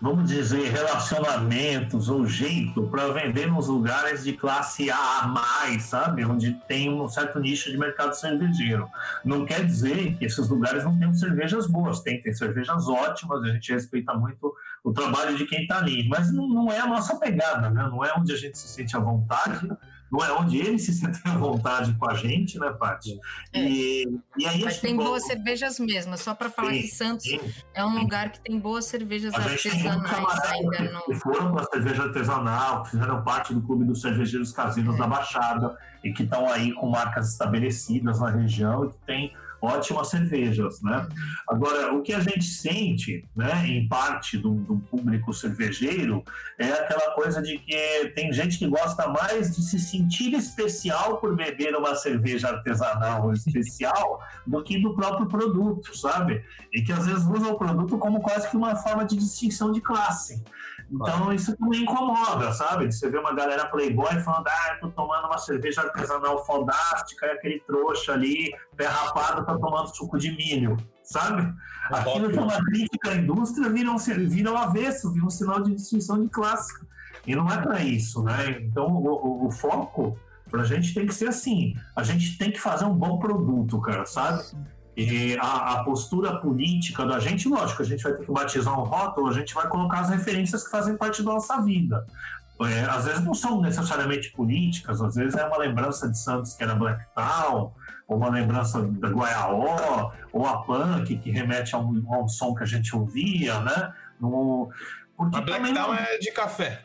[0.00, 6.24] vamos dizer, relacionamentos ou jeito para vender nos lugares de classe A mais, sabe?
[6.24, 8.88] Onde tem um certo nicho de mercado cervejeiro.
[9.24, 13.48] Não quer dizer que esses lugares não tenham cervejas boas, tem, tem cervejas ótimas, a
[13.48, 17.16] gente respeita muito o trabalho de quem está ali, mas não, não é a nossa
[17.16, 17.88] pegada, né?
[17.90, 19.68] Não é onde a gente se sente à vontade
[20.10, 23.18] não é onde eles se sentem à vontade com a gente, né, Paty?
[23.52, 23.60] É.
[23.60, 27.40] E, e aí Mas tem boas cervejas mesmo, só para falar sim, que Santos sim,
[27.74, 31.02] é um lugar que tem boas cervejas artesanais ainda.
[31.06, 34.98] Que foram para a cerveja artesanal, que fizeram parte do Clube dos Cervejeiros Caseiros é.
[34.98, 39.32] da Baixada e que estão aí com marcas estabelecidas na região e que tem
[39.64, 41.06] ótimas cervejas, né?
[41.48, 46.22] Agora, o que a gente sente, né, em parte do, do, público cervejeiro,
[46.58, 51.34] é aquela coisa de que tem gente que gosta mais de se sentir especial por
[51.34, 56.44] beber uma cerveja artesanal especial do que do próprio produto, sabe?
[56.72, 59.80] E que às vezes usa o produto como quase que uma forma de distinção de
[59.80, 60.42] classe.
[60.90, 62.92] Então isso também incomoda, sabe?
[62.92, 67.60] Você vê uma galera playboy falando, ah, tô tomando uma cerveja artesanal fodástica e aquele
[67.60, 71.42] trouxa ali, pé rapado, tá tomando suco de milho, sabe?
[71.92, 75.30] É Aquilo que é uma crítica à indústria vira um, vira um avesso, vira um
[75.30, 76.72] sinal de distinção de classe.
[77.26, 78.60] E não é para isso, né?
[78.60, 80.18] Então o, o, o foco
[80.50, 83.80] para a gente tem que ser assim, a gente tem que fazer um bom produto,
[83.80, 84.44] cara, sabe?
[84.96, 88.84] E a, a, postura política da gente, lógico, a gente vai ter que batizar um
[88.84, 92.06] rótulo, a gente vai colocar as referências que fazem parte da nossa vida.
[92.62, 96.62] É, às vezes não são necessariamente políticas, às vezes é uma lembrança de Santos que
[96.62, 97.72] era Black Town,
[98.06, 102.54] ou uma lembrança da Guaiaó, ou a punk, que remete a um, a um som
[102.54, 103.92] que a gente ouvia, né?
[104.20, 104.70] No,
[105.16, 106.82] porque a Black Town é de café.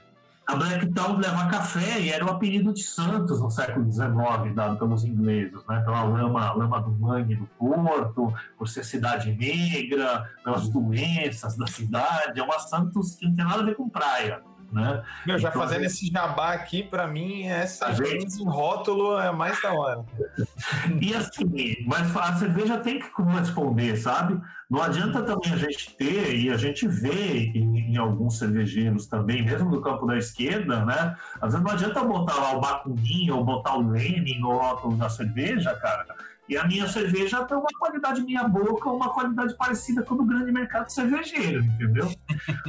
[0.49, 5.03] A Blacktown leva café e era o apelido de Santos no século XIX, dado pelos
[5.03, 5.79] ingleses, né?
[5.81, 12.39] pela lama, lama do mangue do porto, por ser cidade negra, pelas doenças da cidade.
[12.39, 14.41] É uma Santos que não tem nada a ver com praia.
[14.71, 15.03] Né?
[15.25, 18.43] Meu, já então, fazendo esse jabá aqui, para mim, essa gente...
[18.43, 20.05] rótulo é mais da hora.
[21.01, 24.39] e assim, mas a cerveja tem que corresponder, sabe?
[24.69, 29.43] Não adianta também a gente ter, e a gente vê em, em, alguns cervejeiros também,
[29.43, 31.15] mesmo no campo da esquerda, né?
[31.41, 35.09] Às vezes não adianta botar lá o Bakunin ou botar o Lenin no rótulo da
[35.09, 36.05] cerveja, cara
[36.49, 40.25] e a minha cerveja tem uma qualidade minha boca, uma qualidade parecida com o do
[40.25, 42.11] grande mercado cervejeiro, entendeu?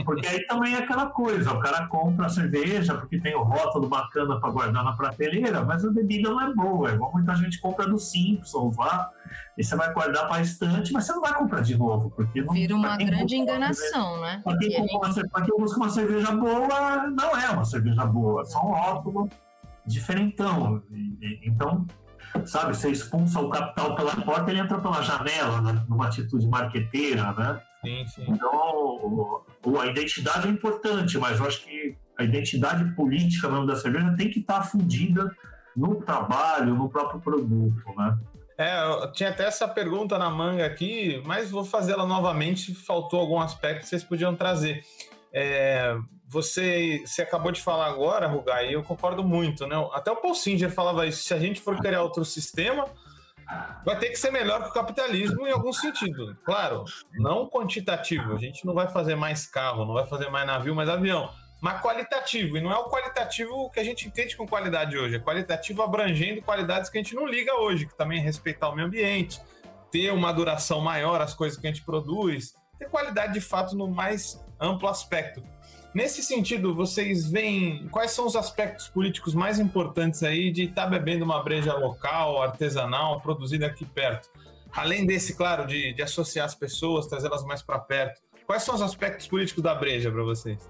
[0.05, 3.89] Porque aí também é aquela coisa, o cara compra a cerveja porque tem o rótulo
[3.89, 7.59] bacana para guardar na prateleira, mas a bebida não é boa, é igual muita gente
[7.59, 9.11] compra do Simpsons lá,
[9.57, 12.53] e você vai guardar para estante, mas você não vai comprar de novo, porque não
[12.53, 14.43] vira uma grande enganação, né?
[14.45, 18.72] Para quem, quem busca uma cerveja boa, não é uma cerveja boa, é só um
[18.72, 19.28] rótulo
[19.87, 20.83] diferentão.
[21.43, 21.87] Então,
[22.45, 25.85] sabe, você expulsa o capital pela porta, ele entra pela janela, né?
[25.89, 27.61] numa atitude marqueteira, né?
[27.83, 28.26] Sim, sim.
[28.28, 29.43] Então,
[29.81, 34.31] a identidade é importante, mas eu acho que a identidade política mesmo da cerveja tem
[34.31, 35.31] que estar fundida
[35.76, 38.18] no trabalho, no próprio produto, né?
[38.59, 42.74] É, eu tinha até essa pergunta na manga aqui, mas vou fazê-la novamente.
[42.74, 44.83] Faltou algum aspecto que vocês podiam trazer.
[45.33, 45.97] É,
[46.31, 49.74] você, você acabou de falar agora, Rugai, e eu concordo muito, né?
[49.93, 52.87] Até o Paul Singer falava isso: se a gente for criar outro sistema,
[53.85, 56.37] vai ter que ser melhor que o capitalismo em algum sentido.
[56.45, 58.33] Claro, não quantitativo.
[58.33, 61.28] A gente não vai fazer mais carro, não vai fazer mais navio, mais avião.
[61.61, 62.57] Mas qualitativo.
[62.57, 65.16] E não é o qualitativo que a gente entende com qualidade hoje.
[65.16, 68.74] É qualitativo abrangendo qualidades que a gente não liga hoje, que também é respeitar o
[68.74, 69.41] meio ambiente,
[69.91, 73.89] ter uma duração maior as coisas que a gente produz, ter qualidade de fato no
[73.89, 75.43] mais amplo aspecto.
[75.93, 80.88] Nesse sentido, vocês veem quais são os aspectos políticos mais importantes aí de estar tá
[80.88, 84.30] bebendo uma breja local, artesanal, produzida aqui perto?
[84.72, 88.20] Além desse, claro, de, de associar as pessoas, trazê-las mais para perto.
[88.47, 90.68] Quais são os aspectos políticos da breja para vocês?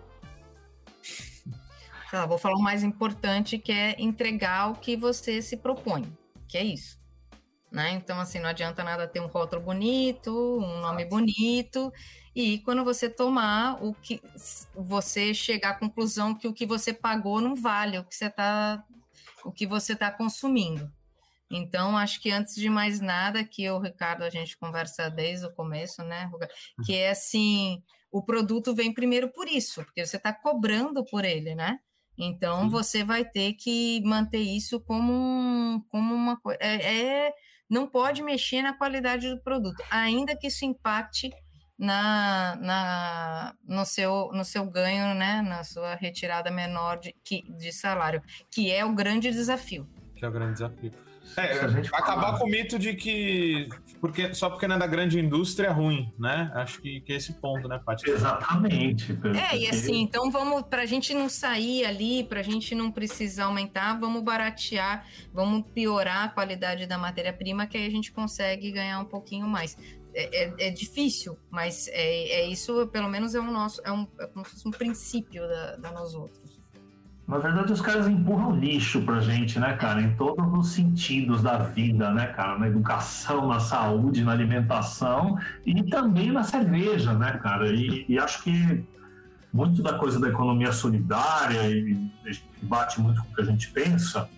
[2.11, 6.13] Tá, vou falar o mais importante, que é entregar o que você se propõe,
[6.49, 7.00] que é isso.
[7.71, 7.91] Né?
[7.93, 11.93] Então, assim, não adianta nada ter um rótulo bonito, um nome bonito,
[12.35, 14.21] e quando você tomar o que
[14.75, 18.85] você chegar à conclusão que o que você pagou não vale o que você está
[19.45, 20.91] o que você está consumindo.
[21.51, 25.53] Então, acho que antes de mais nada, que o Ricardo a gente conversa desde o
[25.53, 26.31] começo, né,
[26.85, 31.55] que é assim, o produto vem primeiro por isso, porque você está cobrando por ele,
[31.55, 31.81] né?
[32.17, 32.69] Então, Sim.
[32.69, 36.59] você vai ter que manter isso como, um, como uma coisa.
[36.61, 37.35] É, é,
[37.71, 41.31] não pode mexer na qualidade do produto, ainda que isso impacte
[41.79, 47.73] na, na, no, seu, no seu ganho, né, na sua retirada menor de, que, de
[47.73, 49.89] salário, que é o grande desafio.
[50.15, 50.93] Que é o grande desafio.
[51.37, 51.53] É,
[51.93, 53.69] acabar com o mito de que
[54.01, 56.51] porque, só porque não é da grande indústria é ruim, né?
[56.55, 58.11] Acho que, que é esse ponto, né, Paty?
[58.11, 59.13] Exatamente.
[59.53, 62.91] É, e assim, então vamos, para a gente não sair ali, para a gente não
[62.91, 68.73] precisar aumentar, vamos baratear, vamos piorar a qualidade da matéria-prima, que aí a gente consegue
[68.73, 69.77] ganhar um pouquinho mais
[70.15, 74.09] é, é, é, difícil, mas é, é, isso, pelo menos, é um nosso, é um,
[74.19, 76.50] é como se fosse um princípio da, da nós outros.
[77.31, 80.03] Na verdade, os caras empurram lixo pra gente, né, cara?
[80.03, 82.59] Em todos os sentidos da vida, né, cara?
[82.59, 87.73] Na educação, na saúde, na alimentação e também na cerveja, né, cara?
[87.73, 88.85] E, e acho que
[89.53, 93.71] muito da coisa da economia solidária e, e bate muito com o que a gente
[93.71, 94.29] pensa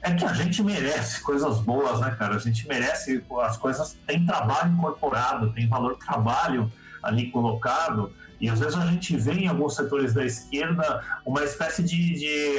[0.00, 2.36] é que a gente merece coisas boas, né, cara?
[2.36, 6.72] A gente merece, as coisas têm trabalho incorporado, tem valor trabalho
[7.02, 8.10] ali colocado,
[8.40, 12.58] e às vezes a gente vê em alguns setores da esquerda uma espécie de, de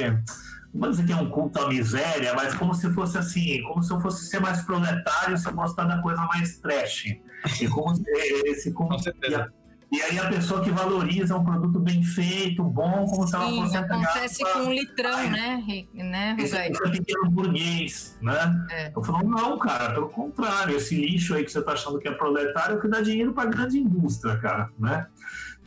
[0.72, 3.82] não vou dizer que é um culto à miséria, mas como se fosse assim, como
[3.82, 7.16] se eu fosse ser mais proletário se eu gostar da coisa mais trash.
[7.60, 8.02] E como se,
[8.46, 9.52] esse, como, Com certeza.
[9.92, 13.60] E aí a pessoa que valoriza um produto bem feito, bom, como se ela Sim,
[13.60, 18.66] fosse acontece com um litrão, Ai, né, né esse, esse pequeno burguês, né?
[18.70, 18.92] É.
[18.96, 22.12] Eu falo, não, cara, pelo contrário, esse lixo aí que você está achando que é
[22.12, 25.06] proletário é o que dá dinheiro para a grande indústria, cara, né?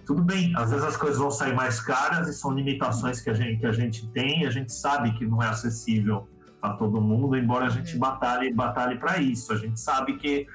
[0.06, 3.34] Tudo bem, às vezes as coisas vão sair mais caras e são limitações que a
[3.34, 6.28] gente, que a gente tem e a gente sabe que não é acessível
[6.62, 7.97] a todo mundo, embora a gente é.
[7.97, 9.51] batalhe, batalhe para isso.
[9.51, 10.47] A gente sabe que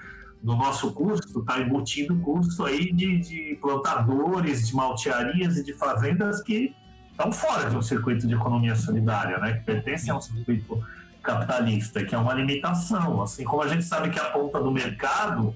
[0.43, 5.73] no nosso custo está embutido o custo aí de, de, plantadores, de maltearias e de
[5.75, 6.75] fazendas que
[7.11, 9.55] estão fora de um circuito de economia solidária, né?
[9.55, 10.83] Que pertencem a um circuito
[11.23, 13.21] capitalista, que é uma limitação.
[13.21, 15.55] Assim como a gente sabe que a ponta do mercado,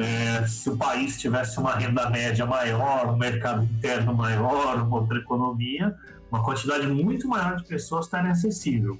[0.00, 5.18] é, se o país tivesse uma renda média maior, um mercado interno maior, uma outra
[5.18, 5.94] economia,
[6.30, 8.98] uma quantidade muito maior de pessoas estaria acessível.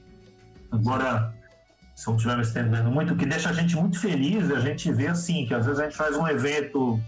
[0.70, 1.34] Agora,
[1.94, 4.90] se não estiver me estendendo muito, o que deixa a gente muito feliz, a gente
[4.92, 7.00] vê assim, que às vezes a gente faz um evento,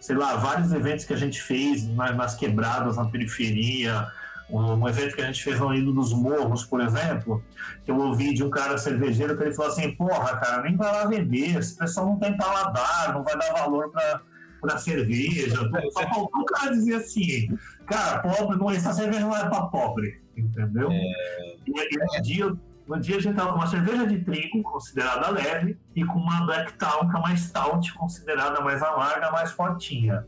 [0.00, 4.06] sei lá, vários eventos que a gente fez nas quebradas, na periferia,
[4.52, 7.42] um evento que a gente fez no Indo dos Morros, por exemplo,
[7.84, 10.92] que eu ouvi de um cara cervejeiro que ele falou assim, porra, cara, nem vai
[10.92, 14.22] lá vender, esse pessoal não tem paladar, não vai dar valor para
[14.60, 15.56] para cerveja.
[15.92, 20.20] Só faltou o cara dizer assim, cara, pobre, não, essa cerveja não é para pobre,
[20.36, 20.90] entendeu?
[20.90, 21.56] É...
[21.66, 22.52] E, e um dia
[22.90, 26.44] No dia a gente tava com uma cerveja de trigo, considerada leve, e com uma
[26.44, 30.26] Black Town, que é mais stout, considerada mais amarga, mais fortinha.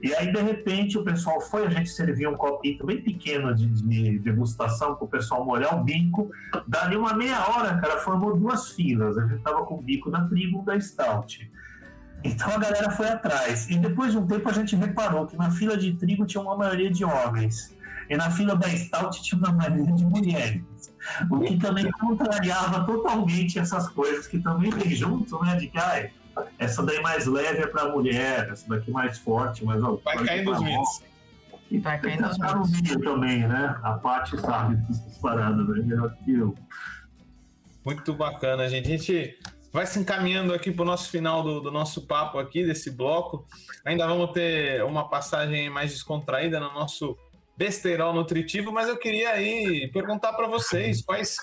[0.00, 3.66] E aí, de repente, o pessoal foi, a gente servia um copinho bem pequeno de,
[3.66, 6.30] de degustação para o pessoal molhar o bico.
[6.68, 9.18] Dali uma meia hora, cara, formou duas filas.
[9.18, 11.50] A gente tava com o bico da trigo da stout.
[12.22, 13.68] Então a galera foi atrás.
[13.68, 16.56] E depois de um tempo a gente reparou que na fila de trigo tinha uma
[16.56, 17.74] maioria de homens.
[18.08, 20.62] E na fila da Stout tinha uma maioria de mulheres.
[21.30, 25.56] O que também contrariava totalmente essas coisas que também vem junto, né?
[25.56, 26.10] De que ai,
[26.58, 30.52] essa daí mais leve é para mulher, essa daqui mais forte, mas ó, vai caindo
[30.52, 31.02] os mitos.
[31.70, 33.76] E vai caindo os no meio também, né?
[33.82, 35.82] A parte sabe dessas paradas, né?
[35.82, 36.54] Melhor que eu.
[37.84, 38.86] Muito bacana, gente.
[38.86, 39.38] A gente
[39.72, 43.46] vai se encaminhando aqui para o nosso final do, do, nosso papo aqui, desse bloco.
[43.84, 47.16] Ainda vamos ter uma passagem mais descontraída no nosso
[47.56, 51.38] besteirol nutritivo, mas eu queria aí perguntar para vocês quais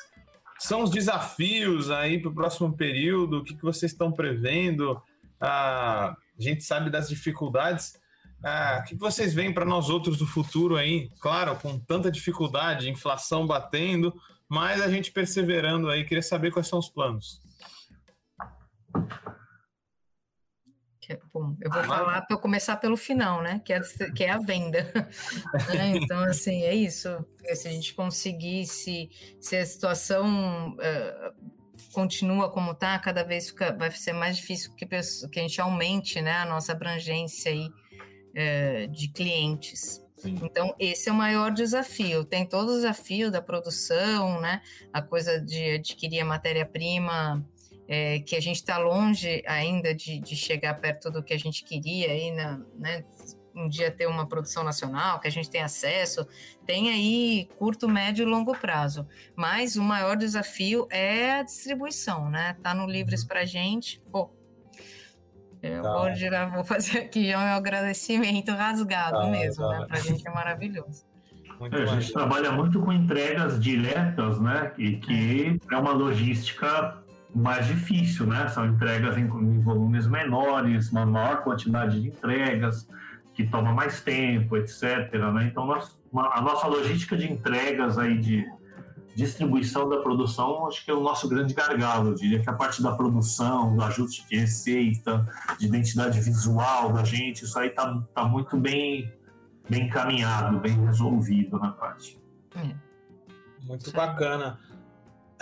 [0.60, 5.02] são os desafios aí para o próximo período, o que, que vocês estão prevendo?
[5.40, 8.00] Ah, a gente sabe das dificuldades.
[8.44, 11.10] Ah, o que, que vocês veem para nós outros do futuro aí?
[11.20, 14.14] Claro, com tanta dificuldade, inflação batendo,
[14.48, 16.06] mas a gente perseverando aí.
[16.06, 17.42] Queria saber quais são os planos.
[21.10, 23.62] É, bom, eu vou ah, falar para começar pelo final, né?
[23.64, 23.82] Que é,
[24.16, 24.84] que é a venda.
[25.74, 25.98] né?
[25.98, 27.10] Então, assim, é isso.
[27.54, 29.10] Se a gente conseguir, se,
[29.42, 31.34] a situação uh,
[31.94, 36.22] continua como está, cada vez fica, vai ser mais difícil que, que a gente aumente
[36.22, 40.02] né, a nossa abrangência aí, uh, de clientes.
[40.16, 40.40] Sim.
[40.42, 42.24] Então, esse é o maior desafio.
[42.24, 44.62] Tem todo o desafio da produção, né?
[44.94, 47.46] A coisa de adquirir a matéria-prima
[47.88, 51.64] é, que a gente está longe ainda de, de, chegar perto do que a gente
[51.64, 53.04] queria aí, na, né,
[53.56, 56.28] um dia ter uma produção nacional, que a gente tem acesso,
[56.66, 59.08] tem aí curto, médio e longo prazo.
[59.36, 62.58] Mas o maior desafio é a distribuição, né?
[62.64, 63.28] Tá no Livres uhum.
[63.28, 64.32] para gente, pô.
[65.62, 65.94] Eu tá.
[65.94, 69.80] vou, girar, vou fazer aqui já um agradecimento rasgado tá, mesmo, tá.
[69.80, 69.86] né?
[69.86, 71.06] Para a gente é maravilhoso.
[71.72, 74.74] É, a gente trabalha muito com entregas diretas, né?
[74.78, 77.03] E que é uma logística
[77.34, 78.48] mais difícil, né?
[78.50, 82.88] São entregas em, em, volumes menores, uma maior quantidade de entregas,
[83.34, 85.12] que toma mais tempo, etc.
[85.34, 85.48] Né?
[85.48, 88.46] Então, nós, a nossa logística de entregas aí de
[89.16, 92.10] distribuição da produção, acho que é o nosso grande gargalo.
[92.10, 95.28] Eu diria que a parte da produção, do ajuste de receita,
[95.60, 99.12] de identidade visual da gente, isso aí está tá muito bem,
[99.70, 102.20] bem encaminhado, bem resolvido na parte.
[102.56, 102.76] É.
[103.64, 104.60] Muito bacana.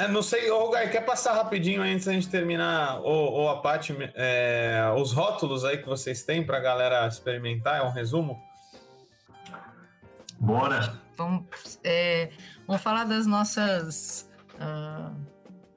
[0.02, 3.62] É, não sei, ô Gai, quer passar rapidinho antes da gente terminar, ou, ou a
[3.62, 7.78] parte, é, os rótulos aí que vocês têm para a galera experimentar?
[7.78, 8.42] É um resumo?
[10.40, 11.00] Bora!
[11.16, 11.46] Vamos,
[11.84, 12.32] é,
[12.66, 14.28] vamos falar das nossas.
[14.56, 15.16] Uh,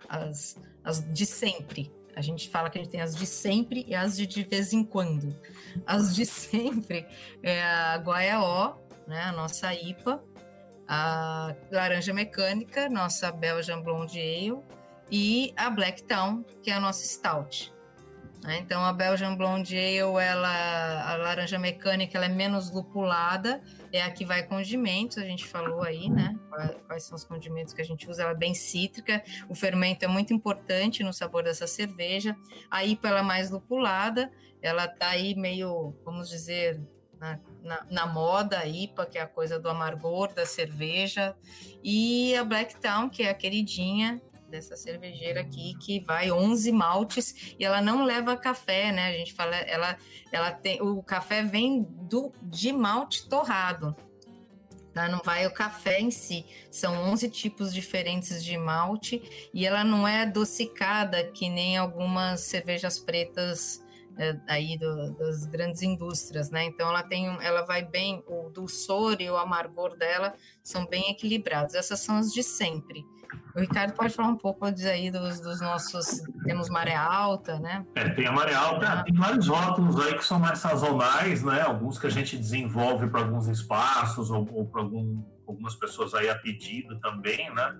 [0.08, 1.92] as, as de sempre.
[2.16, 4.72] A gente fala que a gente tem as de sempre e as de de vez
[4.72, 5.36] em quando.
[5.86, 7.06] As de sempre
[7.42, 10.24] é a Guaiaó, né, a nossa IPA,
[10.88, 14.62] a Laranja Mecânica, nossa Belgian Blonde Ale,
[15.10, 17.74] e a Black Town, que é a nossa Stout.
[18.44, 18.58] Né?
[18.58, 24.10] Então, a Belgian Blonde Ale, ela, a laranja mecânica, ela é menos lupulada, é a
[24.10, 26.38] que vai condimentos, a gente falou aí, né?
[26.86, 28.22] Quais são os condimentos que a gente usa?
[28.22, 32.36] Ela é bem cítrica, o fermento é muito importante no sabor dessa cerveja.
[32.70, 34.30] A IPA, ela é mais lupulada,
[34.60, 36.82] ela tá aí meio, vamos dizer,
[37.24, 41.34] na, na, na, moda, a IPA, que é a coisa do amargor da cerveja,
[41.82, 44.20] e a Black Town, que é a queridinha
[44.50, 49.08] dessa cervejeira aqui, que vai 11 maltes, e ela não leva café, né?
[49.08, 49.96] A gente fala, ela,
[50.30, 53.96] ela tem, o café vem do, de malte torrado,
[54.92, 55.08] Tá?
[55.08, 56.46] Não vai o café em si.
[56.70, 62.96] São 11 tipos diferentes de malte e ela não é adocicada que nem algumas cervejas
[62.96, 63.83] pretas
[64.18, 66.64] é, aí do, das grandes indústrias, né?
[66.64, 71.74] Então ela tem, ela vai bem, o dulçor e o amargor dela são bem equilibrados.
[71.74, 73.04] Essas são as de sempre.
[73.54, 76.22] O Ricardo pode falar um pouco aí dos, dos nossos.
[76.44, 77.86] Temos maré alta, né?
[77.94, 79.02] É, tem a maré alta, ah.
[79.04, 81.62] tem vários rótulos aí que são mais sazonais, né?
[81.62, 86.28] Alguns que a gente desenvolve para alguns espaços ou, ou para algum, algumas pessoas aí
[86.28, 87.76] a pedido também, né?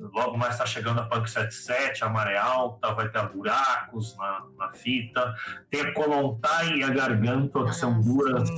[0.00, 4.70] Logo mais está chegando a Punk 77, a Maré Alta, vai ter buracos na, na
[4.70, 5.34] fita.
[5.68, 8.48] Tem a Colontai e a Garganta, que são duas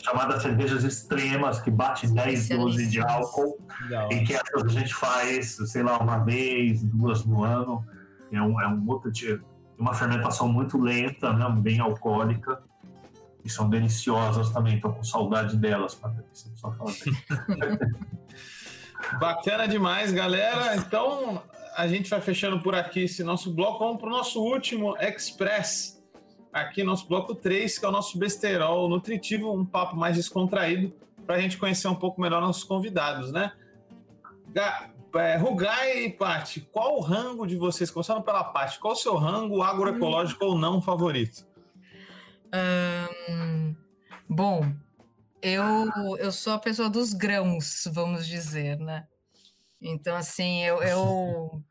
[0.00, 3.58] chamadas cervejas extremas, que bate 10, 12 de álcool.
[3.82, 4.12] Legal.
[4.12, 7.84] E que essas a gente faz, sei lá, uma vez, duas no ano.
[8.30, 9.44] É um, é um outro tipo,
[9.76, 12.62] uma fermentação muito lenta, né, bem alcoólica.
[13.44, 16.50] E são deliciosas também, estou com saudade delas, Patrícia.
[16.54, 16.92] Só falar
[19.14, 20.76] Bacana demais, galera.
[20.76, 21.42] Então,
[21.76, 23.78] a gente vai fechando por aqui esse nosso bloco.
[23.78, 26.02] Vamos para o nosso último Express.
[26.52, 30.92] Aqui, nosso bloco 3, que é o nosso besterol nutritivo, um papo mais descontraído,
[31.26, 33.52] para a gente conhecer um pouco melhor nossos convidados, né?
[35.14, 39.16] É, Rugai e Paty, qual o rango de vocês, começando pela Paty, qual o seu
[39.16, 41.46] rango agroecológico ou não favorito?
[42.54, 43.74] Um,
[44.28, 44.72] bom,
[45.42, 49.06] eu, eu sou a pessoa dos grãos, vamos dizer, né?
[49.80, 51.62] Então, assim, eu, eu,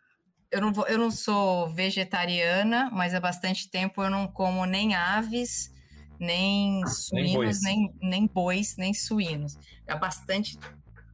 [0.51, 4.93] eu, não, vou, eu não sou vegetariana, mas há bastante tempo eu não como nem
[4.95, 5.73] aves,
[6.19, 9.57] nem suínos, nem, nem, nem bois, nem suínos.
[9.87, 10.57] Há bastante,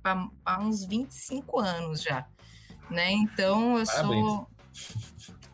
[0.04, 2.28] há, há uns 25 anos já.
[2.90, 3.12] Né?
[3.12, 4.26] Então, eu Parabéns.
[4.26, 4.48] sou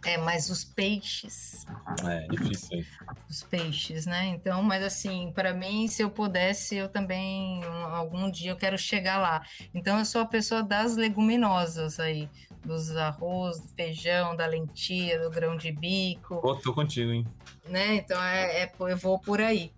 [0.07, 1.65] é, mas os peixes.
[2.05, 2.85] É, difícil.
[3.29, 4.27] Os peixes, né?
[4.27, 9.17] Então, mas assim, para mim, se eu pudesse, eu também, algum dia, eu quero chegar
[9.17, 9.45] lá.
[9.75, 12.29] Então, eu sou a pessoa das leguminosas aí,
[12.63, 16.39] dos arroz, do feijão, da lentilha, do grão de bico.
[16.39, 17.27] Pô, tô contigo, hein?
[17.67, 17.95] Né?
[17.95, 19.73] Então, é, é eu vou por aí.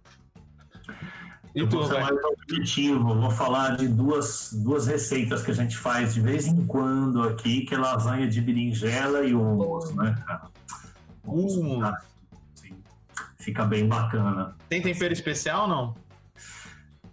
[1.55, 5.77] E eu vou ser mais objetivo, vou falar de duas, duas receitas que a gente
[5.77, 10.43] faz de vez em quando aqui, que é lasanha de berinjela e hummus, né, cara?
[11.25, 11.79] Hummus.
[11.79, 12.01] Tá?
[13.39, 14.55] Fica bem bacana.
[14.67, 15.95] Tem tempero especial ou não?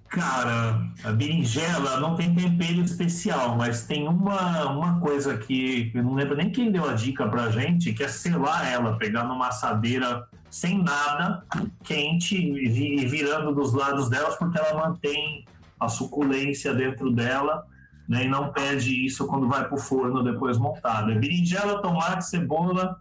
[0.09, 6.15] Cara, a berinjela não tem tempero especial, mas tem uma, uma coisa que eu não
[6.15, 10.29] lembro nem quem deu a dica pra gente, que é selar ela, pegar numa assadeira
[10.51, 11.45] sem nada,
[11.83, 15.45] quente e virando dos lados delas, porque ela mantém
[15.79, 17.67] a suculência dentro dela
[18.09, 21.11] né, e não perde isso quando vai para o forno depois montado.
[21.11, 23.01] É berinjela, tomate, cebola,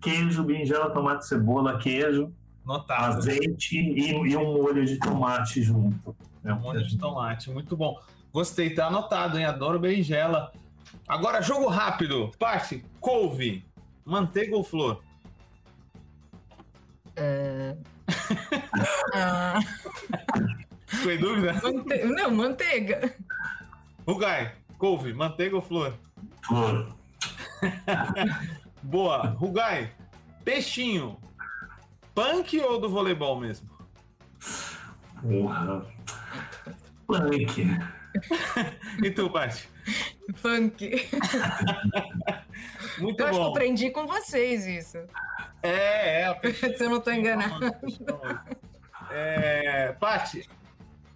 [0.00, 2.32] queijo, berinjela, tomate, cebola, queijo,
[2.64, 3.18] Notado.
[3.18, 6.14] azeite e, e, um molho de tomate junto.
[6.44, 7.98] É um molho de tomate, muito bom.
[8.32, 9.44] Gostei, tá anotado, hein?
[9.44, 10.52] Adoro berinjela.
[11.06, 12.30] Agora, jogo rápido.
[12.38, 13.64] Parte, couve,
[14.04, 15.02] manteiga ou flor?
[21.02, 21.52] Sem dúvida?
[21.62, 22.04] Mante...
[22.04, 23.14] Não, manteiga.
[24.06, 25.98] Rugai, couve, manteiga ou flor?
[26.46, 26.94] Flor.
[28.82, 29.28] Boa.
[29.28, 29.92] Rugai,
[30.44, 31.18] peixinho,
[32.14, 33.68] punk ou do voleibol mesmo?
[35.20, 35.84] Porra.
[37.06, 37.78] Punk.
[39.04, 39.68] e tu, Paty?
[40.42, 41.08] Punk.
[42.98, 43.30] Muito eu bom.
[43.30, 44.98] acho que eu aprendi com vocês isso.
[45.62, 46.40] É, é.
[46.76, 47.70] Se eu não estou enganado.
[49.10, 50.48] É, Paty,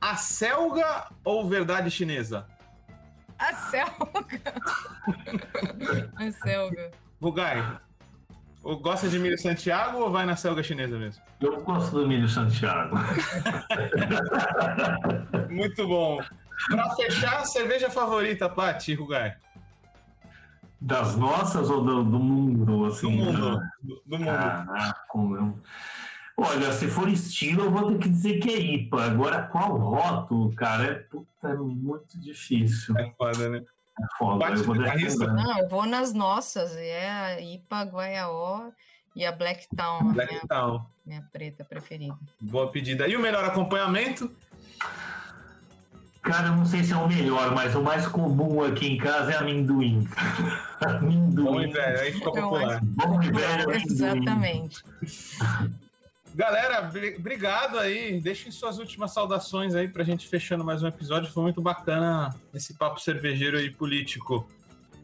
[0.00, 2.46] a selga ou verdade chinesa?
[3.38, 4.52] A selga.
[6.16, 6.90] a selga.
[7.20, 7.78] Bugai,
[8.80, 11.22] gosta de milho Santiago ou vai na selga chinesa mesmo?
[11.40, 12.96] Eu gosto do milho Santiago.
[15.50, 16.18] Muito bom.
[16.68, 19.36] Para fechar, cerveja favorita, Paty, Rugai?
[20.84, 22.84] Das nossas ou do, do mundo?
[22.84, 23.60] Assim, do mundo.
[23.82, 24.24] Do, do mundo.
[24.26, 25.58] Caraca, eu...
[26.36, 29.04] Olha, se for estilo, eu vou ter que dizer que é IPA.
[29.04, 30.84] Agora, qual rótulo, cara?
[30.84, 32.96] É, puta, é muito difícil.
[32.98, 33.64] É foda, né?
[33.98, 34.46] É foda.
[34.50, 36.76] eu vou Não, eu vou nas nossas.
[36.76, 38.70] É a IPA Guaiaó
[39.14, 40.12] e a Black Town.
[40.12, 40.84] Black minha, Town.
[41.06, 42.18] Minha preta preferida.
[42.40, 43.06] Boa pedida.
[43.06, 44.30] E o melhor acompanhamento?
[46.24, 49.32] Cara, eu não sei se é o melhor, mas o mais comum aqui em casa
[49.32, 50.08] é amendoim.
[50.80, 51.44] amendoim.
[51.44, 52.80] Bom e velho, aí ficou popular.
[52.82, 53.84] Bom e velho amendoim.
[53.86, 54.82] Exatamente.
[56.34, 58.20] Galera, obrigado aí.
[58.22, 61.30] Deixem suas últimas saudações aí pra gente fechando mais um episódio.
[61.30, 64.48] Foi muito bacana esse papo cervejeiro e político.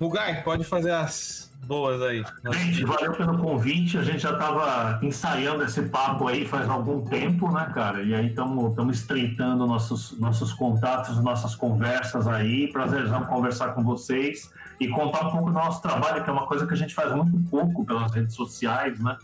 [0.00, 2.24] Rugai, pode fazer as boas aí.
[2.52, 3.98] Gente, valeu pelo convite.
[3.98, 8.02] A gente já estava ensaiando esse papo aí faz algum tempo, né, cara?
[8.02, 12.72] E aí estamos estreitando nossos, nossos contatos, nossas conversas aí.
[12.72, 14.50] Prazerzão conversar com vocês
[14.80, 17.14] e contar um pouco do nosso trabalho, que é uma coisa que a gente faz
[17.14, 19.16] muito pouco pelas redes sociais, né?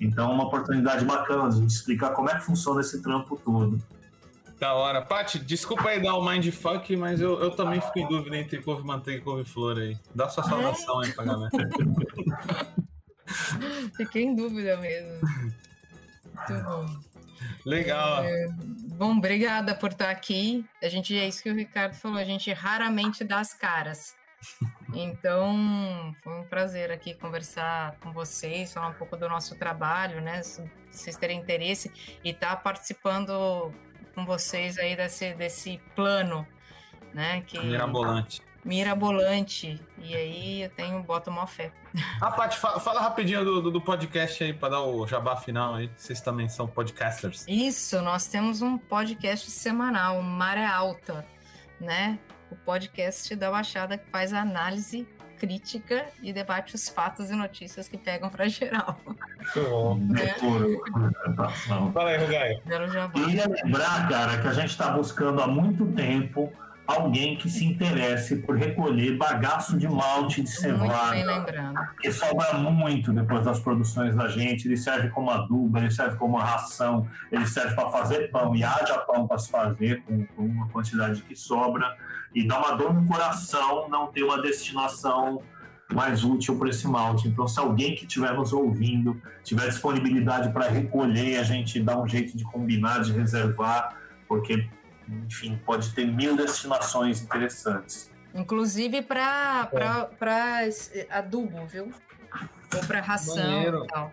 [0.00, 3.78] Então, é uma oportunidade bacana de explicar como é que funciona esse trampo todo.
[4.58, 5.02] Da hora.
[5.02, 8.84] Paty, desculpa aí dar o mindfuck, mas eu, eu também fico em dúvida entre couve
[8.84, 9.98] manteiga e couve flor aí.
[10.14, 11.50] Dá sua saudação aí pra galera.
[13.96, 15.20] Fiquei em dúvida mesmo.
[16.34, 16.86] Muito bom.
[17.64, 18.24] Legal.
[18.24, 18.46] É,
[18.96, 20.64] bom, obrigada por estar aqui.
[20.82, 24.14] A gente, é isso que o Ricardo falou, a gente raramente dá as caras.
[24.94, 30.42] Então, foi um prazer aqui conversar com vocês, falar um pouco do nosso trabalho, né?
[30.42, 31.90] Se vocês terem interesse
[32.22, 33.72] e estar tá participando
[34.14, 36.46] com vocês aí desse, desse plano,
[37.12, 37.42] né?
[37.46, 38.42] Que, Mirabolante.
[38.64, 39.80] Mirabolante.
[39.98, 41.72] E aí eu tenho, boto uma fé.
[42.20, 45.90] Ah, Paty, fala, fala rapidinho do, do, podcast aí para dar o jabá final aí.
[45.96, 47.44] Vocês também são podcasters.
[47.46, 51.26] Isso, nós temos um podcast semanal, Maré Alta,
[51.78, 52.18] né?
[52.50, 55.06] O podcast da Baixada que faz análise
[55.44, 58.98] crítica e debate os fatos e notícias que pegam para geral.
[60.18, 60.34] É.
[61.92, 62.62] Fala aí, Rugai.
[63.12, 66.50] Queria lembrar, cara, que a gente está buscando há muito tempo
[66.86, 73.44] alguém que se interesse por recolher bagaço de malte de cevada, que sobra muito depois
[73.44, 74.68] das produções da gente.
[74.68, 78.98] Ele serve como adubo, ele serve como ração, ele serve para fazer pão e haja
[78.98, 81.96] pão para se fazer com, com uma quantidade que sobra.
[82.34, 85.40] E dá uma dor no coração não ter uma destinação
[85.92, 87.28] mais útil para esse malte.
[87.28, 92.08] Então, se alguém que estiver nos ouvindo tiver disponibilidade para recolher, a gente dá um
[92.08, 93.96] jeito de combinar, de reservar,
[94.26, 94.68] porque
[95.08, 98.12] enfim, pode ter mil destinações interessantes.
[98.34, 99.70] Inclusive para
[100.62, 101.06] é.
[101.10, 101.92] adubo, viu?
[102.74, 103.84] Ou para ração Maneiro.
[103.84, 104.12] e tal.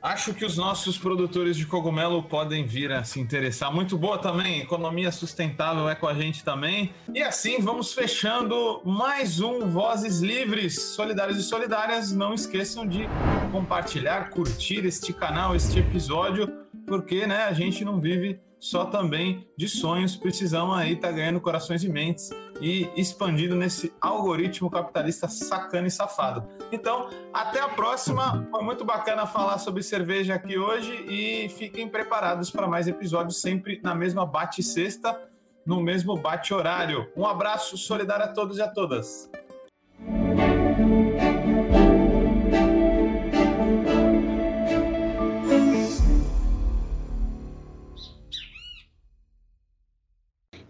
[0.00, 3.72] Acho que os nossos produtores de cogumelo podem vir a se interessar.
[3.72, 6.94] Muito boa também, economia sustentável é com a gente também.
[7.12, 12.12] E assim vamos fechando mais um Vozes Livres, solidários e solidárias.
[12.12, 13.08] Não esqueçam de
[13.50, 16.52] compartilhar, curtir este canal, este episódio,
[16.86, 21.38] porque né, a gente não vive só também de sonhos, precisamos aí estar tá ganhando
[21.38, 22.30] corações e mentes
[22.62, 26.48] e expandindo nesse algoritmo capitalista sacana e safado.
[26.72, 28.48] Então, até a próxima.
[28.50, 33.82] Foi muito bacana falar sobre cerveja aqui hoje e fiquem preparados para mais episódios sempre
[33.82, 35.20] na mesma bate-sexta,
[35.66, 37.12] no mesmo bate-horário.
[37.14, 39.30] Um abraço solidário a todos e a todas.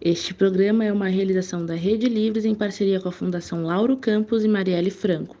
[0.05, 4.43] Este programa é uma realização da Rede Livres em parceria com a Fundação Lauro Campos
[4.43, 5.35] e Marielle Franco,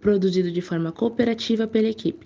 [0.00, 2.24] produzido de forma cooperativa pela equipe.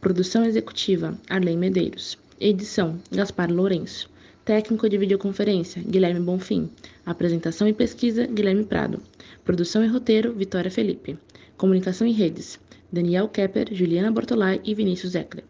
[0.00, 2.16] Produção executiva: Arlen Medeiros.
[2.38, 4.08] Edição: Gaspar Lourenço.
[4.44, 6.70] Técnico de videoconferência: Guilherme Bonfim.
[7.04, 9.02] Apresentação e pesquisa: Guilherme Prado.
[9.44, 11.18] Produção e roteiro: Vitória Felipe.
[11.56, 12.60] Comunicação e redes:
[12.92, 15.42] Daniel Kepper, Juliana Bortolai e Vinícius Eckler.